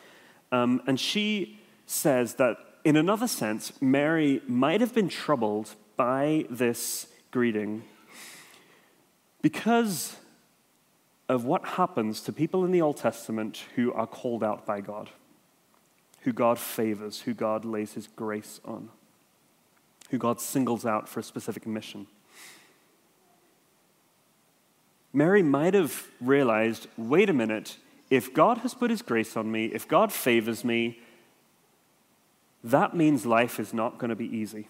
Um, 0.53 0.82
and 0.88 0.97
she 0.97 1.60
says 1.86 2.36
that, 2.36 2.56
in 2.86 2.95
another 2.95 3.27
sense, 3.27 3.73
Mary 3.82 4.41
might 4.47 4.80
have 4.80 4.95
been 4.95 5.10
troubled 5.10 5.75
by 5.97 6.45
this 6.49 7.08
greeting 7.30 7.84
because 9.41 10.15
of 11.29 11.43
what 11.43 11.65
happens 11.65 12.21
to 12.21 12.33
people 12.33 12.63
in 12.63 12.71
the 12.71 12.81
Old 12.81 12.97
Testament 12.97 13.63
who 13.75 13.91
are 13.93 14.07
called 14.07 14.43
out 14.43 14.65
by 14.65 14.81
God, 14.81 15.09
who 16.21 16.31
God 16.31 16.57
favors, 16.57 17.21
who 17.21 17.33
God 17.33 17.65
lays 17.65 17.93
his 17.93 18.07
grace 18.07 18.61
on, 18.63 18.89
who 20.09 20.17
God 20.17 20.39
singles 20.39 20.85
out 20.85 21.09
for 21.09 21.19
a 21.19 21.23
specific 21.23 21.67
mission. 21.67 22.07
Mary 25.11 25.43
might 25.43 25.73
have 25.73 26.07
realized 26.21 26.87
wait 26.97 27.29
a 27.29 27.33
minute, 27.33 27.77
if 28.09 28.33
God 28.33 28.59
has 28.59 28.73
put 28.73 28.89
his 28.89 29.01
grace 29.01 29.35
on 29.35 29.51
me, 29.51 29.65
if 29.65 29.87
God 29.87 30.13
favors 30.13 30.63
me, 30.63 30.99
that 32.63 32.95
means 32.95 33.25
life 33.25 33.59
is 33.59 33.73
not 33.73 33.97
going 33.97 34.09
to 34.09 34.15
be 34.15 34.25
easy. 34.25 34.67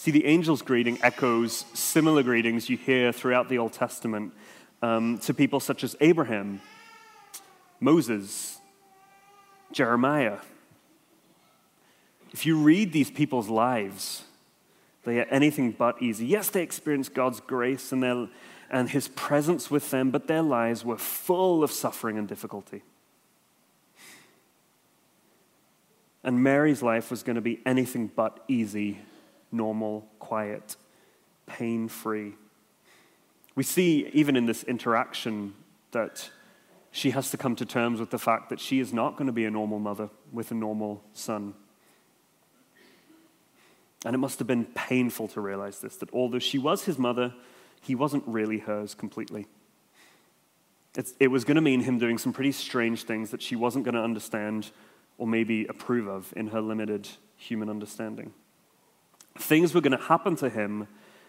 See, 0.00 0.10
the 0.10 0.24
angel's 0.24 0.62
greeting 0.62 0.98
echoes 1.02 1.66
similar 1.74 2.22
greetings 2.22 2.70
you 2.70 2.78
hear 2.78 3.12
throughout 3.12 3.50
the 3.50 3.58
Old 3.58 3.74
Testament 3.74 4.32
um, 4.80 5.18
to 5.18 5.34
people 5.34 5.60
such 5.60 5.84
as 5.84 5.94
Abraham, 6.00 6.62
Moses, 7.80 8.60
Jeremiah. 9.72 10.38
If 12.32 12.46
you 12.46 12.56
read 12.56 12.94
these 12.94 13.10
people's 13.10 13.50
lives, 13.50 14.22
they 15.04 15.20
are 15.20 15.26
anything 15.26 15.72
but 15.72 16.00
easy. 16.00 16.24
Yes, 16.24 16.48
they 16.48 16.62
experienced 16.62 17.12
God's 17.12 17.40
grace 17.40 17.92
and, 17.92 18.02
their, 18.02 18.26
and 18.70 18.88
His 18.88 19.08
presence 19.08 19.70
with 19.70 19.90
them, 19.90 20.10
but 20.10 20.28
their 20.28 20.40
lives 20.40 20.82
were 20.82 20.96
full 20.96 21.62
of 21.62 21.70
suffering 21.70 22.16
and 22.16 22.26
difficulty. 22.26 22.82
And 26.24 26.42
Mary's 26.42 26.82
life 26.82 27.10
was 27.10 27.22
going 27.22 27.36
to 27.36 27.42
be 27.42 27.60
anything 27.66 28.10
but 28.16 28.42
easy, 28.48 29.00
normal, 29.52 30.08
quiet, 30.18 30.76
pain 31.46 31.88
free. 31.88 32.34
We 33.54 33.62
see, 33.62 34.08
even 34.12 34.36
in 34.36 34.46
this 34.46 34.62
interaction, 34.64 35.54
that 35.92 36.30
she 36.92 37.10
has 37.10 37.30
to 37.30 37.36
come 37.36 37.56
to 37.56 37.64
terms 37.64 38.00
with 38.00 38.10
the 38.10 38.18
fact 38.18 38.50
that 38.50 38.60
she 38.60 38.80
is 38.80 38.92
not 38.92 39.16
going 39.16 39.26
to 39.26 39.32
be 39.32 39.44
a 39.44 39.50
normal 39.50 39.78
mother 39.78 40.10
with 40.32 40.50
a 40.50 40.54
normal 40.54 41.02
son. 41.12 41.54
And 44.04 44.14
it 44.14 44.18
must 44.18 44.38
have 44.38 44.48
been 44.48 44.64
painful 44.64 45.28
to 45.28 45.40
realize 45.40 45.80
this 45.80 45.96
that 45.96 46.12
although 46.12 46.38
she 46.38 46.58
was 46.58 46.84
his 46.84 46.98
mother, 46.98 47.34
he 47.80 47.94
wasn't 47.94 48.24
really 48.26 48.58
hers 48.58 48.94
completely. 48.94 49.46
It's, 50.96 51.14
it 51.20 51.28
was 51.28 51.44
going 51.44 51.56
to 51.56 51.60
mean 51.60 51.80
him 51.80 51.98
doing 51.98 52.18
some 52.18 52.32
pretty 52.32 52.52
strange 52.52 53.04
things 53.04 53.30
that 53.30 53.42
she 53.42 53.54
wasn't 53.54 53.84
going 53.84 53.94
to 53.94 54.02
understand 54.02 54.70
or 55.18 55.26
maybe 55.26 55.66
approve 55.66 56.08
of 56.08 56.32
in 56.34 56.48
her 56.48 56.60
limited 56.60 57.08
human 57.36 57.70
understanding. 57.70 58.32
Things 59.40 59.74
were 59.74 59.80
going 59.80 59.96
to 59.96 60.04
happen 60.04 60.36
to 60.36 60.48
him 60.48 60.86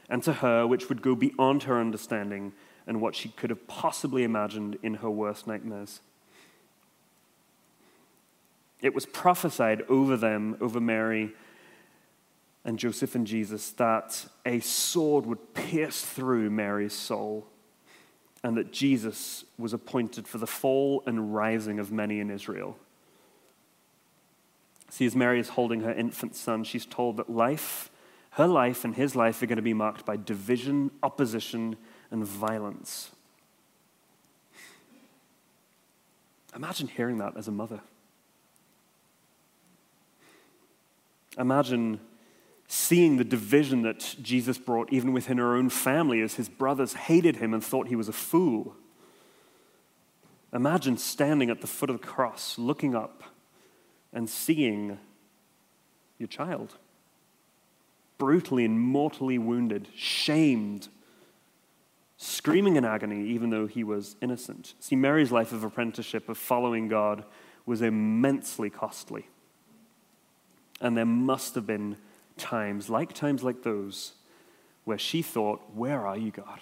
and 0.10 0.22
to 0.24 0.34
her 0.34 0.68
which 0.68 0.90
would 0.90 1.02
go 1.02 1.16
beyond 1.16 1.64
her 1.64 1.80
understanding 1.80 2.54
and 2.86 3.00
what 3.00 3.16
she 3.16 3.30
could 3.30 3.50
have 3.50 3.68
possibly 3.68 4.24
imagined 4.24 4.78
in 4.84 4.96
her 4.96 5.10
worst 5.10 5.48
nightmares. 5.48 6.02
It 8.82 8.94
was 8.94 9.06
prophesied 9.06 9.84
over 9.88 10.18
them, 10.18 10.58
over 10.60 10.80
Mary, 10.80 11.34
and 12.66 12.78
Joseph 12.78 13.16
and 13.16 13.26
Jesus 13.26 13.72
that 13.72 14.26
a 14.46 14.60
sword 14.60 15.26
would 15.26 15.54
pierce 15.54 16.02
through 16.02 16.50
Mary's 16.50 16.94
soul 16.94 17.48
and 18.44 18.58
that 18.58 18.72
Jesus 18.72 19.46
was 19.58 19.72
appointed 19.72 20.28
for 20.28 20.38
the 20.38 20.48
fall 20.48 21.04
and 21.06 21.34
rising 21.34 21.80
of 21.80 21.92
many 21.92 22.20
in 22.20 22.30
Israel. 22.30 22.78
See, 24.90 25.06
as 25.06 25.16
Mary 25.16 25.40
is 25.40 25.50
holding 25.50 25.82
her 25.82 25.94
infant 25.94 26.36
son, 26.36 26.64
she's 26.64 26.86
told 26.86 27.18
that 27.18 27.30
life, 27.30 27.91
her 28.32 28.48
life 28.48 28.86
and 28.86 28.96
his 28.96 29.16
life 29.16 29.42
are 29.42 29.46
going 29.46 29.58
to 29.58 29.62
be 29.62 29.74
marked 29.74 30.06
by 30.06 30.16
division, 30.16 30.92
opposition, 31.04 31.76
and 32.12 32.26
violence. 32.26 33.12
Imagine 36.56 36.88
hearing 36.88 37.18
that 37.18 37.36
as 37.38 37.48
a 37.48 37.52
mother. 37.52 37.82
Imagine 41.38 42.00
seeing 42.68 43.18
the 43.18 43.24
division 43.24 43.82
that 43.82 44.16
Jesus 44.22 44.58
brought 44.58 44.92
even 44.94 45.12
within 45.12 45.38
her 45.38 45.56
own 45.56 45.70
family 45.70 46.22
as 46.22 46.36
his 46.36 46.48
brothers 46.48 46.94
hated 46.94 47.38
him 47.38 47.54
and 47.54 47.64
thought 47.64 47.88
he 47.88 47.96
was 47.96 48.08
a 48.08 48.14
fool. 48.14 48.76
Imagine 50.54 50.98
standing 50.98 51.50
at 51.50 51.62
the 51.62 51.68
foot 51.68 51.90
of 51.90 52.00
the 52.00 52.08
cross, 52.08 52.58
looking 52.58 52.96
up 52.96 53.24
and 54.14 54.30
seeing 54.30 54.98
your 56.18 56.28
child 56.28 56.76
brutally 58.22 58.64
and 58.64 58.80
mortally 58.80 59.40
wounded, 59.40 59.88
shamed, 59.96 60.90
screaming 62.18 62.76
in 62.76 62.86
agony, 62.86 63.26
even 63.30 63.50
though 63.50 63.66
he 63.66 63.84
was 63.84 64.16
innocent. 64.22 64.76
See, 64.80 64.96
Mary's 64.96 65.32
life 65.32 65.52
of 65.52 65.64
apprenticeship, 65.64 66.30
of 66.30 66.38
following 66.38 66.88
God, 66.88 67.26
was 67.66 67.82
immensely 67.82 68.70
costly. 68.70 69.26
And 70.80 70.96
there 70.96 71.04
must 71.04 71.56
have 71.56 71.66
been 71.66 71.98
times, 72.38 72.92
like 72.92 73.14
times 73.14 73.42
like 73.42 73.64
those, 73.64 74.12
where 74.84 75.00
she 75.00 75.24
thought, 75.24 75.60
Where 75.74 76.06
are 76.06 76.18
you, 76.18 76.30
God? 76.30 76.60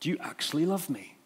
Do 0.00 0.10
you 0.10 0.18
actually 0.20 0.66
love 0.66 0.90
me? 0.90 1.16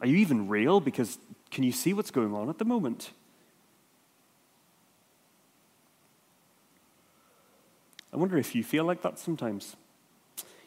Are 0.00 0.06
you 0.06 0.16
even 0.18 0.46
real? 0.46 0.78
Because 0.78 1.18
can 1.50 1.64
you 1.64 1.72
see 1.72 1.92
what's 1.92 2.12
going 2.12 2.34
on 2.34 2.48
at 2.50 2.58
the 2.58 2.64
moment? 2.64 3.10
I 8.12 8.16
wonder 8.16 8.36
if 8.36 8.54
you 8.54 8.64
feel 8.64 8.84
like 8.84 9.02
that 9.02 9.18
sometimes. 9.18 9.76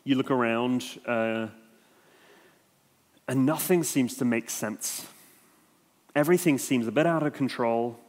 You 0.03 0.15
look 0.15 0.31
around 0.31 0.99
uh, 1.05 1.47
and 3.27 3.45
nothing 3.45 3.83
seems 3.83 4.15
to 4.17 4.25
make 4.25 4.49
sense. 4.49 5.07
Everything 6.15 6.57
seems 6.57 6.87
a 6.87 6.91
bit 6.91 7.05
out 7.05 7.23
of 7.23 7.33
control. 7.33 7.99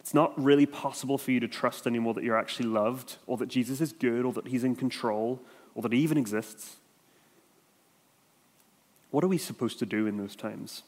It's 0.00 0.14
not 0.14 0.40
really 0.42 0.66
possible 0.66 1.18
for 1.18 1.30
you 1.30 1.40
to 1.40 1.48
trust 1.48 1.86
anymore 1.86 2.14
that 2.14 2.24
you're 2.24 2.38
actually 2.38 2.68
loved, 2.68 3.16
or 3.26 3.36
that 3.38 3.48
Jesus 3.48 3.80
is 3.80 3.92
good, 3.92 4.24
or 4.24 4.32
that 4.32 4.48
he's 4.48 4.64
in 4.64 4.74
control, 4.74 5.40
or 5.74 5.82
that 5.82 5.92
he 5.92 6.00
even 6.00 6.18
exists. 6.18 6.76
What 9.10 9.24
are 9.24 9.28
we 9.28 9.38
supposed 9.38 9.78
to 9.80 9.86
do 9.86 10.06
in 10.06 10.16
those 10.16 10.36
times? 10.36 10.82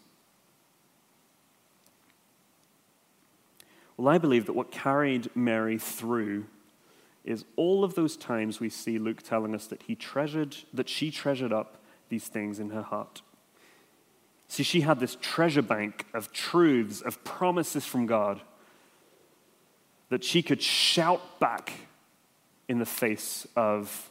Well, 3.97 4.09
I 4.09 4.19
believe 4.19 4.47
that 4.47 4.55
what 4.55 4.71
carried 4.71 5.35
Mary 5.37 5.79
through 5.79 6.47
is 7.25 7.45
all 7.57 7.85
of 7.85 7.95
those 7.95 8.17
times 8.17 8.59
we 8.59 8.69
see 8.69 8.99
Luke 8.99 9.23
telling 9.23 9.55
us 9.55 9.67
that 9.67 9.83
he 9.85 9.95
treasured, 9.95 10.57
that 10.73 10.89
she 10.89 11.11
treasured 11.11 11.53
up 11.53 11.79
these 12.09 12.27
things 12.27 12.59
in 12.59 12.71
her 12.71 12.83
heart. 12.83 13.23
See, 14.49 14.63
she 14.63 14.83
had 14.83 15.01
this 15.01 15.17
treasure 15.21 15.63
bank 15.63 16.07
of 16.13 16.33
truths, 16.33 17.01
of 17.01 17.23
promises 17.25 17.87
from 17.87 18.07
God 18.07 18.41
that 20.11 20.23
she 20.23 20.43
could 20.43 20.61
shout 20.61 21.41
back 21.41 21.73
in 22.69 22.79
the 22.79 22.85
face 22.85 23.47
of 23.57 24.11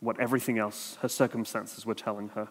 what 0.00 0.18
everything 0.18 0.58
else, 0.58 0.96
her 1.02 1.08
circumstances, 1.08 1.84
were 1.84 1.94
telling 1.94 2.28
her. 2.30 2.48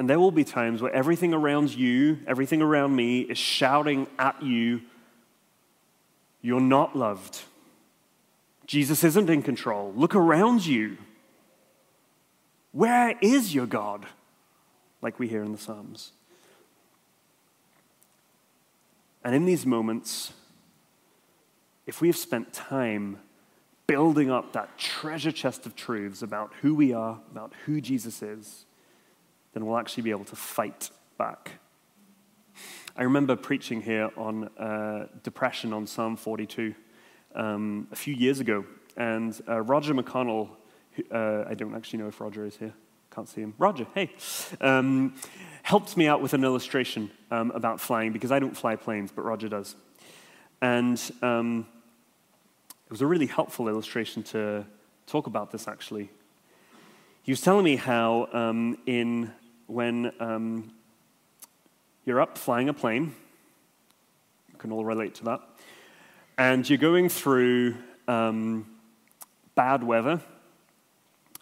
And 0.00 0.08
there 0.08 0.18
will 0.18 0.30
be 0.30 0.44
times 0.44 0.80
where 0.80 0.94
everything 0.94 1.34
around 1.34 1.74
you, 1.74 2.20
everything 2.26 2.62
around 2.62 2.96
me 2.96 3.20
is 3.20 3.36
shouting 3.36 4.06
at 4.18 4.42
you, 4.42 4.80
You're 6.40 6.58
not 6.58 6.96
loved. 6.96 7.42
Jesus 8.66 9.04
isn't 9.04 9.28
in 9.28 9.42
control. 9.42 9.92
Look 9.94 10.14
around 10.14 10.64
you. 10.64 10.96
Where 12.72 13.14
is 13.20 13.54
your 13.54 13.66
God? 13.66 14.06
Like 15.02 15.18
we 15.18 15.28
hear 15.28 15.42
in 15.42 15.52
the 15.52 15.58
Psalms. 15.58 16.12
And 19.22 19.34
in 19.34 19.44
these 19.44 19.66
moments, 19.66 20.32
if 21.86 22.00
we 22.00 22.08
have 22.08 22.16
spent 22.16 22.54
time 22.54 23.18
building 23.86 24.30
up 24.30 24.54
that 24.54 24.78
treasure 24.78 25.32
chest 25.32 25.66
of 25.66 25.76
truths 25.76 26.22
about 26.22 26.54
who 26.62 26.74
we 26.74 26.94
are, 26.94 27.20
about 27.30 27.52
who 27.66 27.82
Jesus 27.82 28.22
is, 28.22 28.64
then 29.52 29.66
we'll 29.66 29.78
actually 29.78 30.02
be 30.02 30.10
able 30.10 30.24
to 30.24 30.36
fight 30.36 30.90
back. 31.18 31.52
I 32.96 33.04
remember 33.04 33.36
preaching 33.36 33.80
here 33.80 34.10
on 34.16 34.48
uh, 34.58 35.06
depression 35.22 35.72
on 35.72 35.86
Psalm 35.86 36.16
42 36.16 36.74
um, 37.34 37.88
a 37.92 37.96
few 37.96 38.14
years 38.14 38.40
ago, 38.40 38.64
and 38.96 39.40
uh, 39.48 39.60
Roger 39.62 39.94
McConnell, 39.94 40.50
who, 40.92 41.04
uh, 41.10 41.46
I 41.48 41.54
don't 41.54 41.74
actually 41.74 42.00
know 42.00 42.08
if 42.08 42.20
Roger 42.20 42.44
is 42.44 42.56
here, 42.56 42.74
can't 43.10 43.28
see 43.28 43.40
him. 43.40 43.54
Roger, 43.58 43.86
hey, 43.94 44.10
um, 44.60 45.14
helped 45.62 45.96
me 45.96 46.06
out 46.06 46.20
with 46.20 46.34
an 46.34 46.44
illustration 46.44 47.10
um, 47.30 47.50
about 47.52 47.80
flying 47.80 48.12
because 48.12 48.32
I 48.32 48.38
don't 48.38 48.56
fly 48.56 48.76
planes, 48.76 49.12
but 49.12 49.22
Roger 49.22 49.48
does. 49.48 49.76
And 50.62 51.00
um, 51.22 51.66
it 52.86 52.90
was 52.90 53.00
a 53.00 53.06
really 53.06 53.26
helpful 53.26 53.68
illustration 53.68 54.22
to 54.24 54.66
talk 55.06 55.26
about 55.26 55.50
this 55.50 55.66
actually. 55.66 56.10
He 57.22 57.32
was 57.32 57.40
telling 57.40 57.64
me 57.64 57.76
how 57.76 58.28
um, 58.32 58.78
in 58.86 59.32
when 59.70 60.12
um, 60.20 60.72
you're 62.04 62.20
up 62.20 62.36
flying 62.36 62.68
a 62.68 62.74
plane, 62.74 63.14
you 64.52 64.58
can 64.58 64.72
all 64.72 64.84
relate 64.84 65.14
to 65.16 65.24
that, 65.24 65.40
and 66.36 66.68
you're 66.68 66.78
going 66.78 67.08
through 67.08 67.76
um, 68.08 68.66
bad 69.54 69.84
weather, 69.84 70.20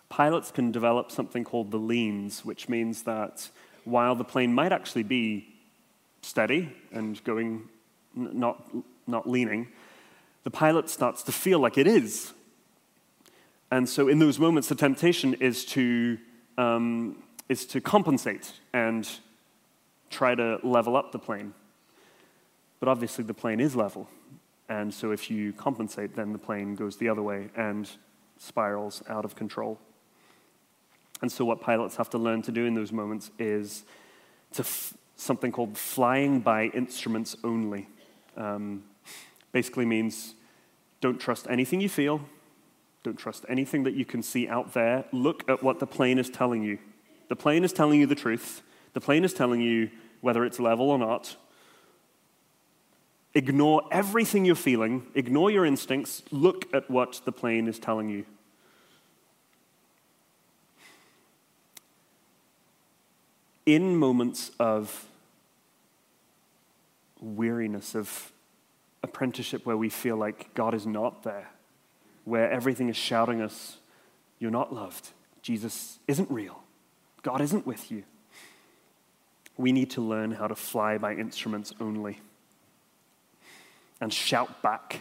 pilots 0.09 0.51
can 0.51 0.71
develop 0.73 1.11
something 1.11 1.45
called 1.45 1.71
the 1.71 1.79
leans, 1.79 2.45
which 2.45 2.69
means 2.69 3.03
that 3.05 3.49
while 3.85 4.15
the 4.15 4.25
plane 4.25 4.53
might 4.53 4.73
actually 4.73 5.03
be 5.03 5.49
steady 6.23 6.73
and 6.93 7.23
going, 7.25 7.69
not, 8.15 8.71
not 9.07 9.29
leaning, 9.29 9.69
the 10.45 10.51
pilot 10.51 10.91
starts 10.91 11.23
to 11.23 11.33
feel 11.33 11.59
like 11.59 11.79
it 11.79 11.87
is. 11.87 12.33
And 13.71 13.89
so 13.89 14.09
in 14.09 14.19
those 14.19 14.39
moments, 14.39 14.69
the 14.69 14.75
temptation 14.75 15.35
is 15.35 15.65
to 15.67 16.19
um, 16.57 17.23
is 17.49 17.67
to 17.67 17.81
compensate 17.81 18.53
and 18.73 19.09
try 20.11 20.35
to 20.35 20.59
level 20.63 20.97
up 20.97 21.13
the 21.13 21.19
plane. 21.19 21.55
But 22.81 22.89
obviously, 22.89 23.25
the 23.25 23.35
plane 23.35 23.61
is 23.61 23.75
level. 23.75 24.09
And 24.69 24.93
so, 24.93 25.13
if 25.13 25.31
you 25.31 25.53
compensate, 25.53 26.15
then 26.15 26.33
the 26.33 26.39
plane 26.39 26.75
goes 26.75 26.97
the 26.97 27.09
other 27.09 27.23
way 27.23 27.49
and 27.57 27.89
spirals 28.37 29.03
out 29.09 29.25
of 29.25 29.35
control. 29.35 29.79
And 31.21 31.33
so, 31.33 31.45
what 31.45 31.61
pilots 31.61 31.97
have 31.97 32.11
to 32.11 32.19
learn 32.19 32.43
to 32.43 32.53
do 32.53 32.67
in 32.67 32.75
those 32.75 32.93
moments 32.93 33.31
is 33.39 33.85
to 34.53 34.65
something 35.17 35.51
called 35.51 35.77
flying 35.77 36.41
by 36.41 36.67
instruments 36.67 37.37
only. 37.43 37.89
Um, 38.37 38.85
basically 39.53 39.85
means 39.85 40.35
don't 41.01 41.19
trust 41.19 41.47
anything 41.51 41.81
you 41.81 41.89
feel, 41.89 42.21
don't 43.03 43.19
trust 43.19 43.45
anything 43.49 43.83
that 43.85 43.95
you 43.95 44.05
can 44.05 44.23
see 44.23 44.49
out 44.49 44.75
there. 44.75 45.05
Look 45.13 45.49
at 45.49 45.63
what 45.63 45.81
the 45.81 45.87
plane 45.87 46.19
is 46.19 46.31
telling 46.31 46.63
you. 46.63 46.79
The 47.29 47.37
plane 47.37 47.65
is 47.65 47.73
telling 47.73 48.01
you 48.01 48.07
the 48.07 48.15
truth. 48.15 48.63
The 48.95 49.01
plane 49.01 49.25
is 49.25 49.35
telling 49.35 49.61
you 49.61 49.91
whether 50.21 50.45
it's 50.45 50.59
level 50.59 50.91
or 50.91 50.99
not. 50.99 51.37
Ignore 53.35 53.83
everything 53.93 54.45
you're 54.45 54.55
feeling, 54.55 55.07
ignore 55.15 55.51
your 55.51 55.65
instincts, 55.65 56.23
look 56.31 56.67
at 56.75 56.91
what 56.91 57.21
the 57.25 57.33
plane 57.33 57.69
is 57.69 57.79
telling 57.79 58.09
you. 58.09 58.25
In 63.67 63.97
moments 63.97 64.51
of 64.59 65.07
weariness, 67.21 67.95
of 67.95 68.33
apprenticeship 69.03 69.67
where 69.67 69.77
we 69.77 69.91
feel 69.91 70.17
like 70.17 70.53
God 70.55 70.75
is 70.75 70.87
not 70.87 71.23
there, 71.23 71.51
where 72.25 72.51
everything 72.51 72.89
is 72.89 72.97
shouting 72.97 73.43
us, 73.43 73.77
You're 74.39 74.51
not 74.51 74.73
loved, 74.73 75.11
Jesus 75.43 75.99
isn't 76.09 76.31
real. 76.31 76.63
God 77.23 77.41
isn't 77.41 77.67
with 77.67 77.91
you. 77.91 78.05
We 79.57 79.73
need 79.73 79.91
to 79.91 80.01
learn 80.01 80.33
how 80.33 80.47
to 80.47 80.55
fly 80.55 80.99
by 80.99 81.15
instruments 81.15 81.73
only 81.81 82.21
and 84.01 84.13
shout 84.13 84.63
back. 84.63 85.01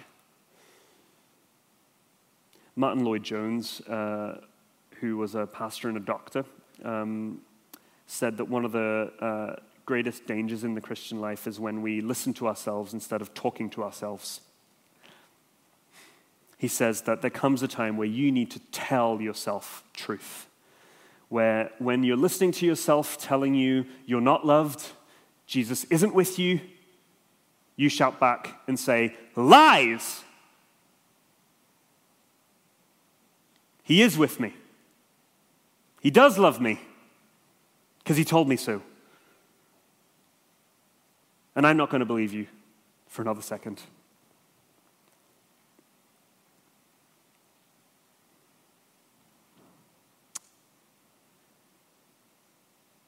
Martyn 2.75 3.03
Lloyd-Jones, 3.03 3.81
uh, 3.81 4.41
who 4.99 5.17
was 5.17 5.35
a 5.35 5.45
pastor 5.45 5.87
and 5.87 5.97
a 5.97 6.01
doctor, 6.01 6.45
um, 6.83 7.41
said 8.07 8.37
that 8.37 8.45
one 8.45 8.65
of 8.65 8.71
the 8.71 9.11
uh, 9.19 9.55
greatest 9.85 10.25
dangers 10.25 10.63
in 10.63 10.73
the 10.73 10.81
Christian 10.81 11.19
life 11.21 11.47
is 11.47 11.59
when 11.59 11.81
we 11.81 12.01
listen 12.01 12.33
to 12.35 12.47
ourselves 12.47 12.93
instead 12.93 13.21
of 13.21 13.33
talking 13.33 13.69
to 13.71 13.83
ourselves. 13.83 14.41
He 16.57 16.67
says 16.67 17.01
that 17.01 17.21
there 17.21 17.31
comes 17.31 17.61
a 17.61 17.67
time 17.67 17.97
where 17.97 18.07
you 18.07 18.31
need 18.31 18.49
to 18.51 18.59
tell 18.71 19.21
yourself 19.21 19.83
truth 19.93 20.46
where 21.29 21.71
when 21.79 22.03
you're 22.03 22.17
listening 22.17 22.51
to 22.53 22.65
yourself 22.65 23.17
telling 23.17 23.53
you 23.53 23.85
you're 24.05 24.21
not 24.21 24.45
loved, 24.45 24.85
Jesus 25.45 25.83
isn't 25.85 26.13
with 26.13 26.39
you, 26.39 26.59
you 27.75 27.89
shout 27.89 28.19
back 28.19 28.61
and 28.67 28.79
say, 28.79 29.15
Lies! 29.35 30.23
He 33.83 34.01
is 34.01 34.17
with 34.17 34.39
me. 34.39 34.53
He 36.01 36.11
does 36.11 36.37
love 36.37 36.59
me 36.59 36.79
because 37.99 38.17
he 38.17 38.25
told 38.25 38.49
me 38.49 38.57
so. 38.57 38.81
And 41.55 41.65
I'm 41.65 41.77
not 41.77 41.89
going 41.89 41.99
to 41.99 42.05
believe 42.05 42.33
you 42.33 42.47
for 43.07 43.21
another 43.21 43.41
second. 43.41 43.81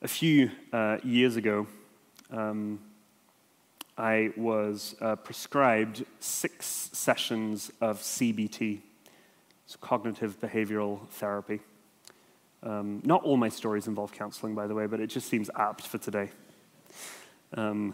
Few 0.10 0.50
uh, 0.74 0.98
years 1.04 1.36
ago, 1.36 1.68
um, 2.32 2.80
I 3.96 4.32
was 4.36 4.96
uh, 5.00 5.16
prescribed 5.18 6.04
six 6.20 6.90
sessions 6.94 7.72
of 7.80 8.00
CBT, 8.00 8.80
It's 9.66 9.76
cognitive 9.76 10.42
behavioral 10.42 11.08
therapy. 11.10 11.60
Um, 12.64 13.02
not 13.06 13.24
all 13.24 13.38
my 13.38 13.50
stories 13.50 13.88
involve 13.88 14.12
counseling, 14.12 14.56
by 14.56 14.66
the 14.66 14.74
way, 14.74 14.88
but 14.88 15.00
it 15.00 15.08
just 15.08 15.30
seems 15.30 15.50
apt 15.56 15.86
for 15.86 16.00
today. 16.00 16.30
Um, 17.54 17.94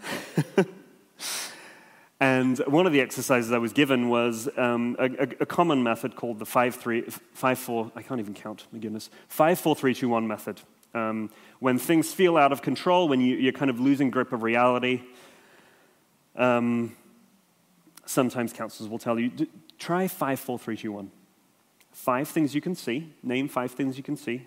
and 2.22 2.58
one 2.60 2.88
of 2.88 2.94
the 2.94 3.02
exercises 3.02 3.52
I 3.52 3.58
was 3.58 3.74
given 3.74 4.08
was 4.10 4.48
um, 4.58 4.96
a, 5.00 5.06
a, 5.42 5.46
common 5.46 5.84
method 5.84 6.16
called 6.16 6.40
the 6.40 6.46
5 6.46 6.76
3, 6.76 7.02
5 7.34 7.60
4, 7.60 7.92
I 7.94 8.02
can't 8.02 8.22
even 8.22 8.34
count, 8.34 8.68
my 8.72 8.80
goodness, 8.80 9.10
5 9.28 9.60
4 9.60 9.76
3 9.76 9.94
2 9.94 10.10
1 10.10 10.28
method. 10.28 10.62
Um, 10.96 11.30
when 11.60 11.78
things 11.78 12.14
feel 12.14 12.38
out 12.38 12.54
of 12.54 12.62
control, 12.62 13.10
when 13.10 13.20
you, 13.20 13.50
are 13.50 13.52
kind 13.52 13.70
of 13.70 13.80
losing 13.82 14.10
grip 14.10 14.32
of 14.32 14.44
reality, 14.44 15.02
um, 16.38 16.96
sometimes 18.06 18.54
counselors 18.54 18.90
will 18.90 18.98
tell 18.98 19.20
you 19.20 19.32
try 19.78 20.08
5 20.08 20.40
4 20.40 20.58
3 20.58 20.78
2 20.78 20.92
1. 20.92 21.12
Five 21.92 22.30
things 22.30 22.56
you 22.56 22.62
can 22.62 22.76
see, 22.76 23.14
name 23.24 23.48
five 23.48 23.72
things 23.72 23.98
you 23.98 24.04
can 24.04 24.18
see, 24.18 24.46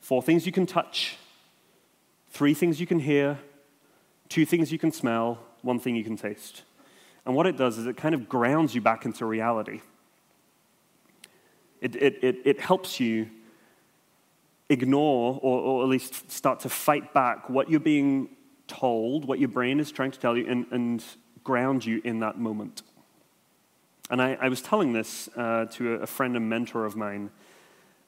four 0.00 0.22
things 0.22 0.46
you 0.46 0.52
can 0.52 0.66
touch, 0.66 1.16
three 2.30 2.54
things 2.54 2.80
you 2.80 2.86
can 2.86 3.00
hear, 3.00 3.38
two 4.28 4.46
things 4.46 4.72
you 4.72 4.78
can 4.78 4.92
smell, 4.92 5.38
one 5.62 5.78
thing 5.78 5.94
you 5.96 6.04
can 6.04 6.16
taste. 6.16 6.62
And 7.26 7.34
what 7.34 7.46
it 7.46 7.56
does 7.56 7.76
is 7.76 7.86
it 7.86 7.96
kind 7.98 8.14
of 8.14 8.28
grounds 8.28 8.74
you 8.74 8.80
back 8.80 9.04
into 9.04 9.26
reality. 9.26 9.82
It, 11.80 11.96
it, 11.96 12.24
it, 12.24 12.36
it 12.44 12.60
helps 12.60 12.98
you 12.98 13.28
ignore 14.70 15.38
or, 15.42 15.60
or, 15.60 15.82
at 15.82 15.88
least 15.88 16.30
start 16.30 16.60
to 16.60 16.68
fight 16.68 17.12
back 17.12 17.50
what 17.50 17.68
you're 17.68 17.80
being 17.80 18.30
told, 18.68 19.26
what 19.26 19.38
your 19.38 19.48
brain 19.48 19.80
is 19.80 19.90
trying 19.90 20.12
to 20.12 20.18
tell 20.18 20.36
you, 20.36 20.46
and, 20.46 20.66
and 20.70 21.04
ground 21.44 21.84
you 21.84 22.00
in 22.04 22.20
that 22.20 22.38
moment. 22.38 22.82
And 24.10 24.22
I, 24.22 24.38
I 24.40 24.48
was 24.48 24.62
telling 24.62 24.92
this 24.92 25.28
uh, 25.36 25.66
to 25.72 25.94
a, 25.94 26.06
friend 26.06 26.36
and 26.36 26.48
mentor 26.48 26.84
of 26.84 26.96
mine. 26.96 27.30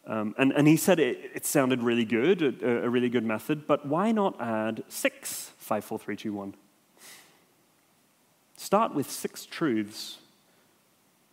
Um, 0.07 0.35
and, 0.39 0.53
and 0.53 0.67
he 0.67 0.77
said 0.77 0.99
it, 0.99 1.31
it 1.35 1.47
sounded 1.47 1.83
really 1.83 2.05
good, 2.05 2.43
a, 2.43 2.85
a, 2.85 2.89
really 2.89 3.09
good 3.09 3.25
method, 3.25 3.67
but 3.67 3.87
why 3.87 4.11
not 4.11 4.41
add 4.41 4.83
six, 4.89 5.53
five, 5.59 5.85
four, 5.85 5.99
three, 5.99 6.17
two, 6.17 6.33
one? 6.33 6.55
Start 8.57 8.95
with 8.95 9.11
six 9.11 9.47
truths 9.47 10.19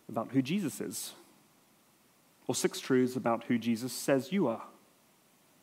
about 0.08 0.30
who 0.32 0.42
Jesus 0.42 0.80
is, 0.80 1.12
or 2.46 2.54
six 2.54 2.78
truths 2.80 3.16
about 3.16 3.44
who 3.44 3.58
Jesus 3.58 3.92
says 3.92 4.32
you 4.32 4.46
are, 4.46 4.62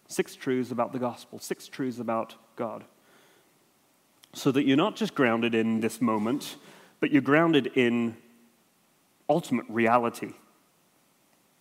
six 0.07 0.35
truths 0.35 0.71
about 0.71 0.93
the 0.93 0.99
gospel, 0.99 1.39
six 1.39 1.67
truths 1.67 1.99
about 1.99 2.35
God. 2.55 2.83
So 4.33 4.51
that 4.51 4.65
you're 4.65 4.77
not 4.77 4.95
just 4.95 5.15
grounded 5.15 5.55
in 5.55 5.79
this 5.79 6.01
moment, 6.01 6.57
but 6.99 7.11
you're 7.11 7.21
grounded 7.21 7.71
in 7.75 8.17
ultimate 9.29 9.65
reality. 9.69 10.33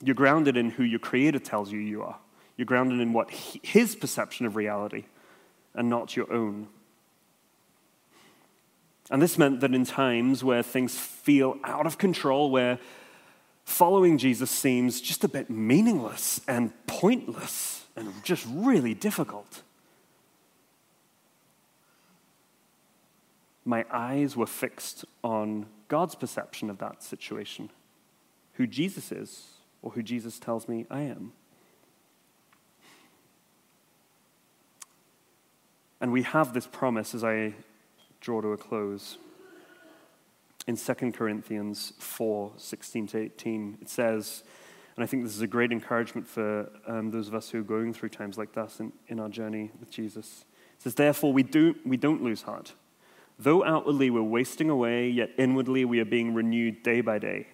You're 0.03 0.15
grounded 0.15 0.57
in 0.57 0.71
who 0.71 0.83
your 0.83 0.99
Creator 0.99 1.41
tells 1.41 1.73
you 1.73 1.79
you 1.79 2.03
are. 2.03 2.19
You're 2.57 2.67
grounded 2.67 3.01
in 3.01 3.13
what 3.13 3.31
His 3.31 3.97
perception 3.97 4.47
of 4.47 4.57
reality 4.57 5.05
and 5.75 5.89
not 5.89 6.17
your 6.17 6.33
own. 6.33 6.69
And 9.11 9.23
this 9.23 9.39
meant 9.39 9.61
that 9.61 9.75
in 9.75 9.85
times 9.85 10.43
where 10.43 10.63
things 10.63 10.99
feel 10.99 11.59
out 11.65 11.87
of 11.87 11.99
control, 11.99 12.51
where 12.51 12.79
following 13.65 14.19
Jesus 14.19 14.51
seems 14.51 15.01
just 15.01 15.23
a 15.23 15.29
bit 15.29 15.49
meaningless 15.49 16.41
and 16.49 16.73
pointless 16.87 17.76
and 17.97 18.13
just 18.23 18.47
really 18.51 18.95
difficult, 18.95 19.63
my 23.65 23.85
eyes 23.91 24.37
were 24.37 24.47
fixed 24.47 25.05
on 25.25 25.67
God's 25.89 26.15
perception 26.15 26.71
of 26.71 26.79
that 26.79 27.03
situation, 27.03 27.71
who 28.55 28.67
Jesus 28.67 29.11
is, 29.11 29.47
or 29.83 29.93
who 29.93 30.03
Jesus 30.03 30.39
tells 30.39 30.69
me 30.69 30.87
I 30.91 31.03
am. 31.03 31.33
And 36.01 36.13
we 36.13 36.23
have 36.23 36.53
this 36.53 36.67
promise 36.67 37.15
as 37.15 37.25
I 37.25 37.55
draw 38.21 38.41
to 38.41 38.53
a 38.53 38.57
close. 38.57 39.19
In 40.67 40.77
2 40.77 41.13
Corinthians 41.13 41.93
4 41.99 42.53
16 42.57 43.07
to 43.09 43.19
18, 43.19 43.79
it 43.81 43.89
says, 43.89 44.43
and 44.97 45.05
I 45.05 45.07
think 45.07 45.25
this 45.25 45.37
is 45.37 45.43
a 45.43 45.47
great 45.47 45.73
encouragement 45.73 46.27
for 46.27 46.71
um, 46.87 47.11
those 47.11 47.29
of 47.29 47.35
us 47.35 47.51
who 47.51 47.61
are 47.61 47.65
going 47.65 47.93
through 47.93 48.09
times 48.09 48.39
like 48.39 48.55
this 48.55 48.81
in, 48.81 48.93
in 49.09 49.21
our 49.21 49.29
journey 49.29 49.71
with 49.79 49.91
Jesus. 49.91 50.47
It 50.77 50.83
says, 50.83 50.95
Therefore, 50.95 51.35
we, 51.35 51.43
do, 51.43 51.75
we 51.85 51.99
don't 51.99 52.23
lose 52.23 52.43
heart. 52.43 52.73
Though 53.39 53.63
outwardly 53.63 54.09
we're 54.09 54.23
wasting 54.23 54.71
away, 54.71 55.11
yet 55.11 55.31
inwardly 55.37 55.85
we 55.85 56.01
are 56.01 56.07
being 56.07 56.33
renewed 56.33 56.83
day 56.83 57.03
by 57.03 57.19
day. 57.19 57.49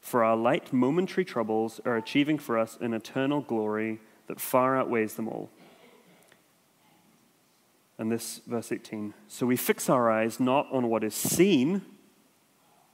For 0.00 0.24
our 0.24 0.36
light 0.36 0.72
momentary 0.72 1.24
troubles 1.24 1.80
are 1.84 1.96
achieving 1.96 2.38
for 2.38 2.58
us 2.58 2.78
an 2.80 2.94
eternal 2.94 3.42
glory 3.42 4.00
that 4.26 4.40
far 4.40 4.76
outweighs 4.78 5.14
them 5.14 5.28
all. 5.28 5.50
And 7.98 8.10
this, 8.10 8.40
verse 8.46 8.72
18. 8.72 9.12
So 9.28 9.44
we 9.44 9.56
fix 9.56 9.90
our 9.90 10.10
eyes 10.10 10.40
not 10.40 10.66
on 10.72 10.88
what 10.88 11.04
is 11.04 11.14
seen, 11.14 11.82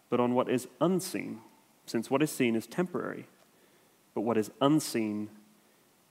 but 0.09 0.19
on 0.19 0.35
what 0.35 0.51
is 0.51 0.67
unseen, 0.81 1.41
since 1.87 2.11
what 2.11 2.23
is 2.23 2.31
seen 2.31 2.57
is 2.57 2.67
temporary, 2.67 3.27
but 4.15 4.23
what 4.23 4.37
is 4.37 4.51
unseen 4.61 5.29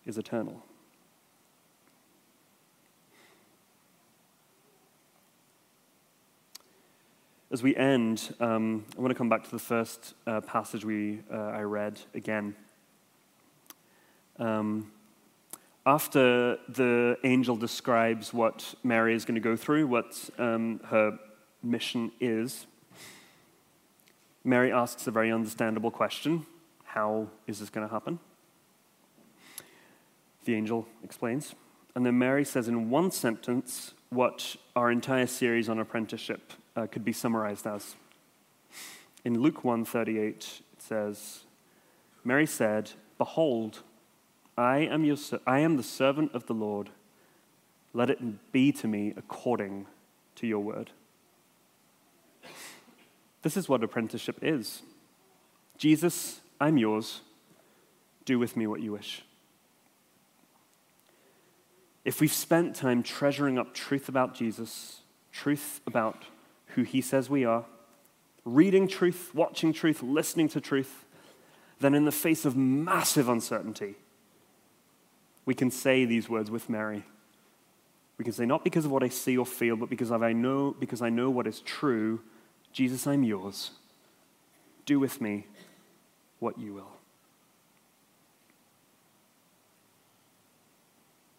is 0.05 0.17
eternal. 0.17 0.63
As 7.51 7.63
we 7.63 7.75
end, 7.75 8.35
um, 8.39 8.85
I 8.95 9.01
want 9.01 9.09
to 9.09 9.15
come 9.15 9.29
back 9.29 9.43
to 9.43 9.51
the 9.51 9.59
first 9.59 10.13
uh, 10.27 10.39
passage 10.41 10.85
we, 10.85 11.21
uh, 11.33 11.35
I 11.35 11.61
read 11.61 11.99
again. 12.13 12.55
Um, 14.37 14.91
after 15.85 16.57
the 16.69 17.17
angel 17.23 17.55
describes 17.55 18.33
what 18.33 18.75
Mary 18.83 19.15
is 19.15 19.25
going 19.25 19.35
to 19.35 19.41
go 19.41 19.55
through, 19.55 19.87
what 19.87 20.29
um, 20.37 20.79
her 20.85 21.17
mission 21.63 22.11
is, 22.19 22.67
Mary 24.43 24.71
asks 24.71 25.07
a 25.07 25.11
very 25.11 25.31
understandable 25.31 25.89
question 25.89 26.45
How 26.89 27.27
is 27.45 27.59
this 27.59 27.69
going 27.69 27.87
to 27.87 27.93
happen? 27.93 28.17
The 30.45 30.55
angel 30.55 30.87
explains. 31.03 31.53
And 31.93 32.03
then 32.03 32.17
Mary 32.17 32.43
says 32.43 32.67
in 32.67 32.89
one 32.89 33.11
sentence 33.11 33.93
what 34.09 34.55
our 34.75 34.91
entire 34.91 35.27
series 35.27 35.69
on 35.69 35.77
apprenticeship 35.77 36.53
uh, 36.75 36.87
could 36.87 37.05
be 37.05 37.13
summarized 37.13 37.67
as. 37.67 37.95
In 39.23 39.39
Luke 39.39 39.61
1:38 39.61 40.17
it 40.17 40.61
says, 40.79 41.41
Mary 42.23 42.47
said, 42.47 42.91
"Behold, 43.19 43.83
I 44.57 44.79
am, 44.79 45.05
your, 45.05 45.17
I 45.45 45.59
am 45.59 45.77
the 45.77 45.83
servant 45.83 46.33
of 46.33 46.47
the 46.47 46.53
Lord. 46.53 46.89
Let 47.93 48.09
it 48.09 48.51
be 48.51 48.71
to 48.71 48.87
me 48.87 49.13
according 49.15 49.85
to 50.37 50.47
your 50.47 50.59
word. 50.59 50.89
This 53.43 53.55
is 53.55 53.69
what 53.69 53.83
apprenticeship 53.83 54.39
is. 54.41 54.81
Jesus, 55.77 56.41
I'm 56.59 56.77
yours. 56.77 57.21
Do 58.25 58.37
with 58.37 58.57
me 58.57 58.67
what 58.67 58.81
you 58.81 58.91
wish. 58.91 59.23
If 62.05 62.21
we've 62.21 62.31
spent 62.31 62.75
time 62.75 63.03
treasuring 63.03 63.57
up 63.57 63.73
truth 63.73 64.09
about 64.09 64.33
Jesus, 64.33 65.01
truth 65.31 65.81
about 65.85 66.23
who 66.75 66.83
he 66.83 67.01
says 67.01 67.29
we 67.29 67.45
are, 67.45 67.65
reading 68.45 68.87
truth, 68.87 69.31
watching 69.33 69.73
truth, 69.73 70.01
listening 70.01 70.47
to 70.49 70.61
truth, 70.61 71.05
then 71.79 71.93
in 71.93 72.05
the 72.05 72.11
face 72.11 72.45
of 72.45 72.55
massive 72.55 73.29
uncertainty, 73.29 73.95
we 75.45 75.53
can 75.53 75.71
say 75.71 76.05
these 76.05 76.29
words 76.29 76.51
with 76.51 76.69
Mary. 76.69 77.03
We 78.17 78.25
can 78.25 78.33
say, 78.33 78.45
not 78.45 78.63
because 78.63 78.85
of 78.85 78.91
what 78.91 79.01
I 79.01 79.09
see 79.09 79.37
or 79.37 79.45
feel, 79.45 79.77
but 79.77 79.89
because 79.89 80.11
I 80.11 80.33
know, 80.33 80.75
because 80.77 81.01
I 81.01 81.09
know 81.09 81.29
what 81.29 81.47
is 81.47 81.61
true. 81.61 82.19
Jesus, 82.73 83.07
I'm 83.07 83.23
yours. 83.23 83.71
Do 84.85 84.99
with 84.99 85.21
me 85.21 85.47
what 86.39 86.57
you 86.57 86.73
will. 86.73 86.91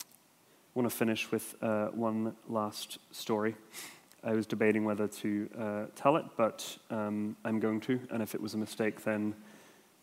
I 0.01 0.79
want 0.79 0.91
to 0.91 0.97
finish 0.97 1.31
with 1.31 1.57
uh, 1.63 1.87
one 1.87 2.37
last 2.49 2.99
story. 3.11 3.57
I 4.23 4.33
was 4.35 4.47
debating 4.47 4.85
whether 4.85 5.09
to 5.09 5.49
uh, 5.59 5.85
tell 5.97 6.17
it, 6.17 6.25
but 6.37 6.77
um, 6.91 7.37
I'm 7.45 7.59
going 7.59 7.81
to, 7.83 7.99
and 8.11 8.23
if 8.23 8.35
it 8.35 8.41
was 8.41 8.55
a 8.55 8.59
mistake, 8.59 9.03
then 9.03 9.35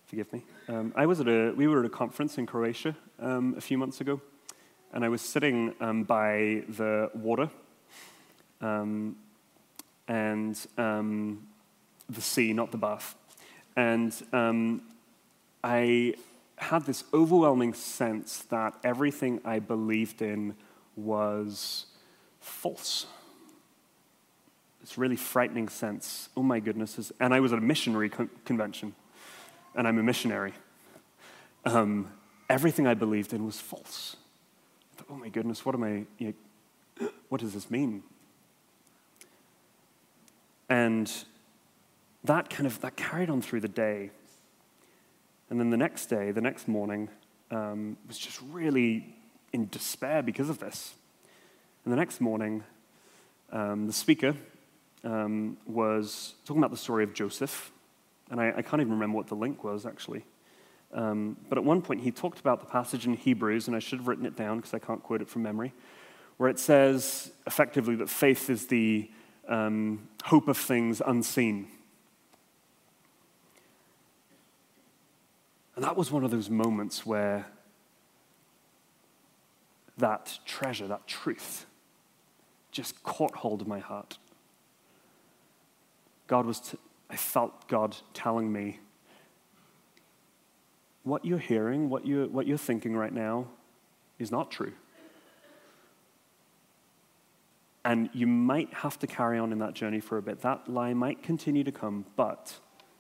forgive 0.08 0.32
me. 0.34 0.44
Um, 0.68 0.92
I 0.96 1.06
was 1.06 1.20
at 1.20 1.28
a, 1.28 1.54
we 1.56 1.68
were 1.68 1.80
at 1.80 1.86
a 1.86 1.90
conference 1.90 2.38
in 2.38 2.46
Croatia 2.46 2.96
um, 3.20 3.54
a 3.58 3.62
few 3.62 3.78
months 3.78 4.02
ago, 4.02 4.20
and 4.92 5.06
I 5.06 5.10
was 5.10 5.22
sitting 5.22 5.74
um, 5.80 6.04
by 6.04 6.64
the 6.68 7.12
water 7.14 7.50
um, 8.62 9.16
and 10.08 10.60
um, 10.78 11.48
the 12.10 12.22
sea, 12.22 12.54
not 12.54 12.72
the 12.72 12.78
bath. 12.78 13.16
And 13.78 14.12
um, 14.34 14.82
I 15.64 16.16
had 16.58 16.86
this 16.86 17.04
overwhelming 17.14 17.76
sense 17.76 18.40
that 18.50 18.74
everything 18.84 19.40
I 19.46 19.60
believed 19.60 20.22
in 20.24 20.56
was 20.96 21.86
false. 22.42 23.06
This 24.82 24.98
really 24.98 25.16
frightening 25.16 25.70
sense. 25.70 26.30
Oh 26.36 26.42
my 26.42 26.60
goodness. 26.60 27.12
And 27.20 27.34
I 27.34 27.40
was 27.40 27.54
at 27.54 27.60
a 27.60 27.62
missionary 27.62 28.10
con- 28.10 28.32
convention 28.46 28.96
and 29.76 29.88
I'm 29.88 30.00
a 30.00 30.04
missionary. 30.04 30.54
um, 31.66 32.12
everything 32.50 32.88
I 32.88 32.96
believed 32.96 33.34
in 33.34 33.46
was 33.46 33.60
false. 33.60 34.16
Thought, 34.96 35.08
oh 35.12 35.18
my 35.18 35.30
goodness, 35.30 35.66
what 35.66 35.76
am 35.76 35.84
I, 35.84 36.06
you 36.18 36.34
know, 37.00 37.10
what 37.30 37.42
does 37.42 37.54
this 37.54 37.70
mean? 37.70 38.02
And 40.70 41.12
that 42.28 42.50
kind 42.50 42.68
of, 42.68 42.80
that 42.82 42.96
carried 42.96 43.30
on 43.30 43.42
through 43.42 43.62
the 43.62 43.68
day. 43.68 44.12
And 45.50 45.60
then 45.60 45.70
the 45.70 45.78
next 45.78 46.08
day, 46.08 46.32
the 46.32 46.42
next 46.42 46.68
morning, 46.68 47.10
um, 47.52 47.98
was 48.08 48.18
just 48.18 48.40
really 48.52 49.16
in 49.54 49.70
despair 49.70 50.22
because 50.22 50.50
of 50.50 50.60
this. 50.60 50.94
And 51.84 51.92
the 51.92 51.98
next 51.98 52.20
morning, 52.20 52.64
um, 53.52 53.88
the 53.88 53.94
speaker 53.94 54.36
um, 55.04 55.58
was 55.66 56.36
talking 56.46 56.60
about 56.60 56.72
the 56.72 56.78
story 56.78 57.04
of 57.04 57.14
Joseph. 57.14 57.72
And 58.30 58.42
I, 58.42 58.54
I, 58.58 58.62
can't 58.62 58.82
even 58.82 58.92
remember 58.92 59.16
what 59.16 59.28
the 59.28 59.36
link 59.36 59.64
was, 59.64 59.86
actually. 59.86 60.26
Um, 60.94 61.38
but 61.48 61.58
at 61.58 61.64
one 61.64 61.82
point, 61.82 62.02
he 62.02 62.12
talked 62.12 62.40
about 62.40 62.60
the 62.60 62.66
passage 62.66 63.06
in 63.06 63.14
Hebrews, 63.14 63.68
and 63.68 63.76
I 63.76 63.80
should 63.80 64.00
have 64.00 64.08
written 64.08 64.26
it 64.26 64.36
down 64.36 64.58
because 64.58 64.74
I 64.74 64.80
can't 64.80 65.02
quote 65.02 65.22
it 65.22 65.30
from 65.30 65.44
memory, 65.44 65.74
where 66.36 66.50
it 66.50 66.60
says 66.60 67.32
effectively 67.46 67.96
that 67.96 68.10
faith 68.10 68.50
is 68.50 68.68
the 68.68 69.10
um, 69.48 70.10
hope 70.26 70.50
of 70.50 70.58
things 70.58 71.02
unseen. 71.06 71.70
And 75.78 75.86
that 75.86 75.96
was 75.96 76.10
one 76.12 76.24
of 76.24 76.32
those 76.32 76.50
moments 76.50 77.06
where 77.06 77.46
that 80.00 80.40
treasure, 80.44 80.88
that 80.88 81.06
truth, 81.06 81.68
just 82.72 83.04
caught 83.04 83.36
hold 83.36 83.62
of 83.62 83.68
my 83.68 83.78
heart. 83.78 84.18
God 86.26 86.48
was, 86.48 86.60
t- 86.62 86.80
I 87.12 87.16
felt 87.16 87.68
God 87.68 87.96
telling 88.16 88.52
me, 88.52 88.80
what 91.04 91.24
you're 91.24 91.38
hearing, 91.38 91.92
what 91.92 92.08
you're, 92.08 92.28
what 92.28 92.48
you're 92.48 92.58
thinking 92.58 92.98
right 92.98 93.14
now 93.14 93.46
is 94.18 94.32
not 94.32 94.50
true. 94.50 94.74
And 97.86 98.10
you 98.14 98.26
might 98.26 98.74
have 98.74 98.98
to 98.98 99.08
carry 99.08 99.38
on 99.38 99.52
in 99.52 99.60
that 99.60 99.76
journey 99.76 100.00
for 100.00 100.18
a 100.18 100.24
bit. 100.24 100.42
That 100.42 100.68
lie 100.68 100.96
might 100.96 101.22
continue 101.22 101.64
to 101.64 101.72
come, 101.72 102.08
but 102.16 102.56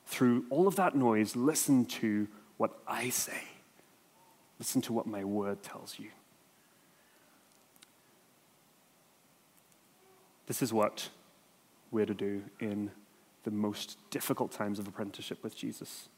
through 0.06 0.46
all 0.52 0.68
of 0.68 0.76
that 0.76 0.96
noise, 0.96 1.36
listen 1.36 1.84
to 1.86 2.28
what 2.58 2.80
I 2.88 3.10
say. 3.10 3.42
Listen 4.60 4.82
to 4.84 4.94
what 4.94 5.06
my 5.06 5.24
word 5.24 5.62
tells 5.64 6.00
you. 6.00 6.10
This 10.48 10.62
is 10.62 10.74
what 10.74 11.10
we're 11.92 12.06
to 12.06 12.14
do 12.14 12.44
in 12.60 12.92
the 13.44 13.52
most 13.52 13.98
difficult 14.10 14.52
times 14.52 14.80
of 14.80 14.88
apprenticeship 14.88 15.44
with 15.44 15.56
Jesus, 15.56 16.10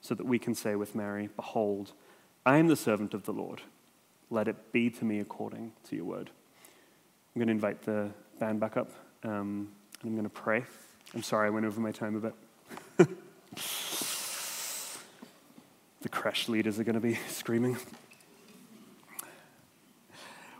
so 0.00 0.14
that 0.14 0.26
we 0.26 0.38
can 0.38 0.54
say 0.54 0.76
with 0.76 0.94
Mary, 0.94 1.28
Behold, 1.34 1.92
I 2.44 2.58
am 2.58 2.68
the 2.68 2.76
servant 2.76 3.14
of 3.14 3.24
the 3.24 3.32
Lord. 3.32 3.62
Let 4.30 4.48
it 4.48 4.72
be 4.72 4.90
to 4.90 5.04
me 5.04 5.18
according 5.20 5.72
to 5.88 5.96
your 5.96 6.04
word. 6.04 6.30
I'm 7.34 7.40
going 7.40 7.48
to 7.48 7.52
invite 7.52 7.82
the 7.82 8.10
band 8.38 8.60
back 8.60 8.76
up, 8.76 8.90
um, 9.24 9.68
and 10.02 10.10
I'm 10.10 10.12
going 10.12 10.24
to 10.24 10.30
pray. 10.30 10.64
I'm 11.14 11.22
sorry 11.22 11.46
I 11.46 11.50
went 11.50 11.66
over 11.66 11.80
my 11.80 11.92
time 11.92 12.16
a 12.16 12.20
bit. 12.20 12.34
Creche 16.26 16.48
leaders 16.48 16.80
are 16.80 16.82
going 16.82 16.94
to 16.94 17.00
be 17.00 17.14
screaming. 17.28 17.76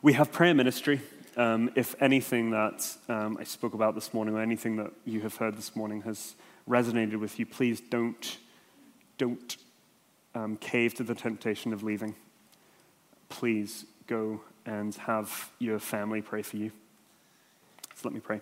We 0.01 0.13
have 0.13 0.31
prayer 0.31 0.55
ministry. 0.55 1.01
Um, 1.37 1.73
if 1.75 2.01
anything 2.01 2.53
that 2.53 2.89
um, 3.09 3.37
I 3.41 3.43
spoke 3.43 3.75
about 3.75 3.97
this 3.97 4.15
morning 4.15 4.37
or 4.37 4.41
anything 4.41 4.77
that 4.77 4.93
you 5.05 5.23
have 5.23 5.35
heard 5.35 5.57
this 5.57 5.75
morning 5.75 6.03
has 6.03 6.37
resonated 6.69 7.19
with 7.19 7.41
you, 7.41 7.47
please 7.47 7.81
don't, 7.81 8.39
don't 9.19 9.57
um, 10.37 10.57
cave 10.57 10.95
to 10.95 11.03
the 11.03 11.17
temptation 11.17 11.73
of 11.73 11.83
leaving. 11.83 12.15
Please 13.29 13.87
go 14.07 14.43
and 14.67 14.95
have 14.95 15.51
your 15.59 15.81
family 15.81 16.23
pray 16.23 16.43
for 16.43 16.59
you. 16.59 16.71
So 17.97 18.03
let 18.05 18.15
me 18.15 18.21
pray. 18.21 18.41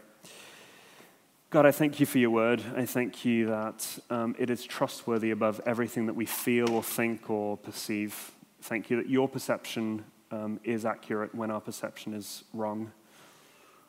God, 1.55 1.67
I 1.67 1.71
thank 1.71 2.01
you 2.01 2.07
for 2.07 2.19
your 2.19 2.31
word. 2.31 2.65
I 2.75 2.85
thank 2.85 3.25
you 3.25 3.47
that 3.47 4.01
um, 4.11 4.35
it 4.41 4.51
is 4.51 4.65
trustworthy 4.65 5.31
above 5.31 5.61
everything 5.65 6.07
that 6.07 6.15
we 6.15 6.27
feel 6.27 6.69
or 6.73 6.83
think 6.83 7.31
or 7.31 7.57
perceive. 7.57 8.33
Thank 8.63 8.91
you 8.91 8.97
that 8.97 9.09
your 9.09 9.29
perception 9.29 10.05
um, 10.33 10.59
is 10.65 10.85
accurate 10.85 11.33
when 11.33 11.53
our 11.53 11.61
perception 11.61 12.13
is 12.13 12.43
wrong. 12.53 12.91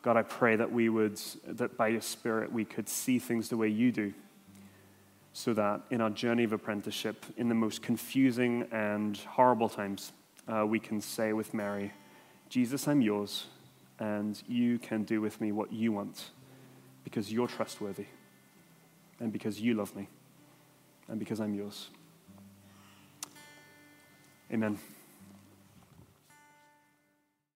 God, 0.02 0.16
I 0.16 0.22
pray 0.22 0.54
that 0.54 0.70
we 0.70 0.88
would, 0.88 1.20
that 1.44 1.76
by 1.76 1.88
your 1.88 2.02
Spirit, 2.02 2.52
we 2.52 2.64
could 2.64 2.88
see 2.88 3.18
things 3.18 3.48
the 3.48 3.56
way 3.56 3.66
you 3.66 3.90
do, 3.90 4.14
so 5.32 5.52
that 5.54 5.80
in 5.90 6.00
our 6.00 6.10
journey 6.10 6.44
of 6.44 6.52
apprenticeship, 6.52 7.26
in 7.36 7.48
the 7.48 7.56
most 7.56 7.82
confusing 7.82 8.68
and 8.70 9.16
horrible 9.16 9.68
times, 9.68 10.12
uh, 10.46 10.64
we 10.64 10.78
can 10.78 11.00
say 11.00 11.32
with 11.32 11.52
Mary, 11.52 11.92
Jesus, 12.48 12.86
I'm 12.86 13.00
yours, 13.00 13.46
and 13.98 14.40
you 14.46 14.78
can 14.78 15.02
do 15.02 15.20
with 15.20 15.40
me 15.40 15.50
what 15.50 15.72
you 15.72 15.90
want 15.90 16.30
because 17.06 17.32
you're 17.32 17.46
trustworthy 17.46 18.06
and 19.20 19.32
because 19.32 19.60
you 19.60 19.74
love 19.74 19.94
me 19.94 20.08
and 21.06 21.20
because 21.20 21.38
I'm 21.38 21.54
yours. 21.54 21.90
Amen. 24.52 24.76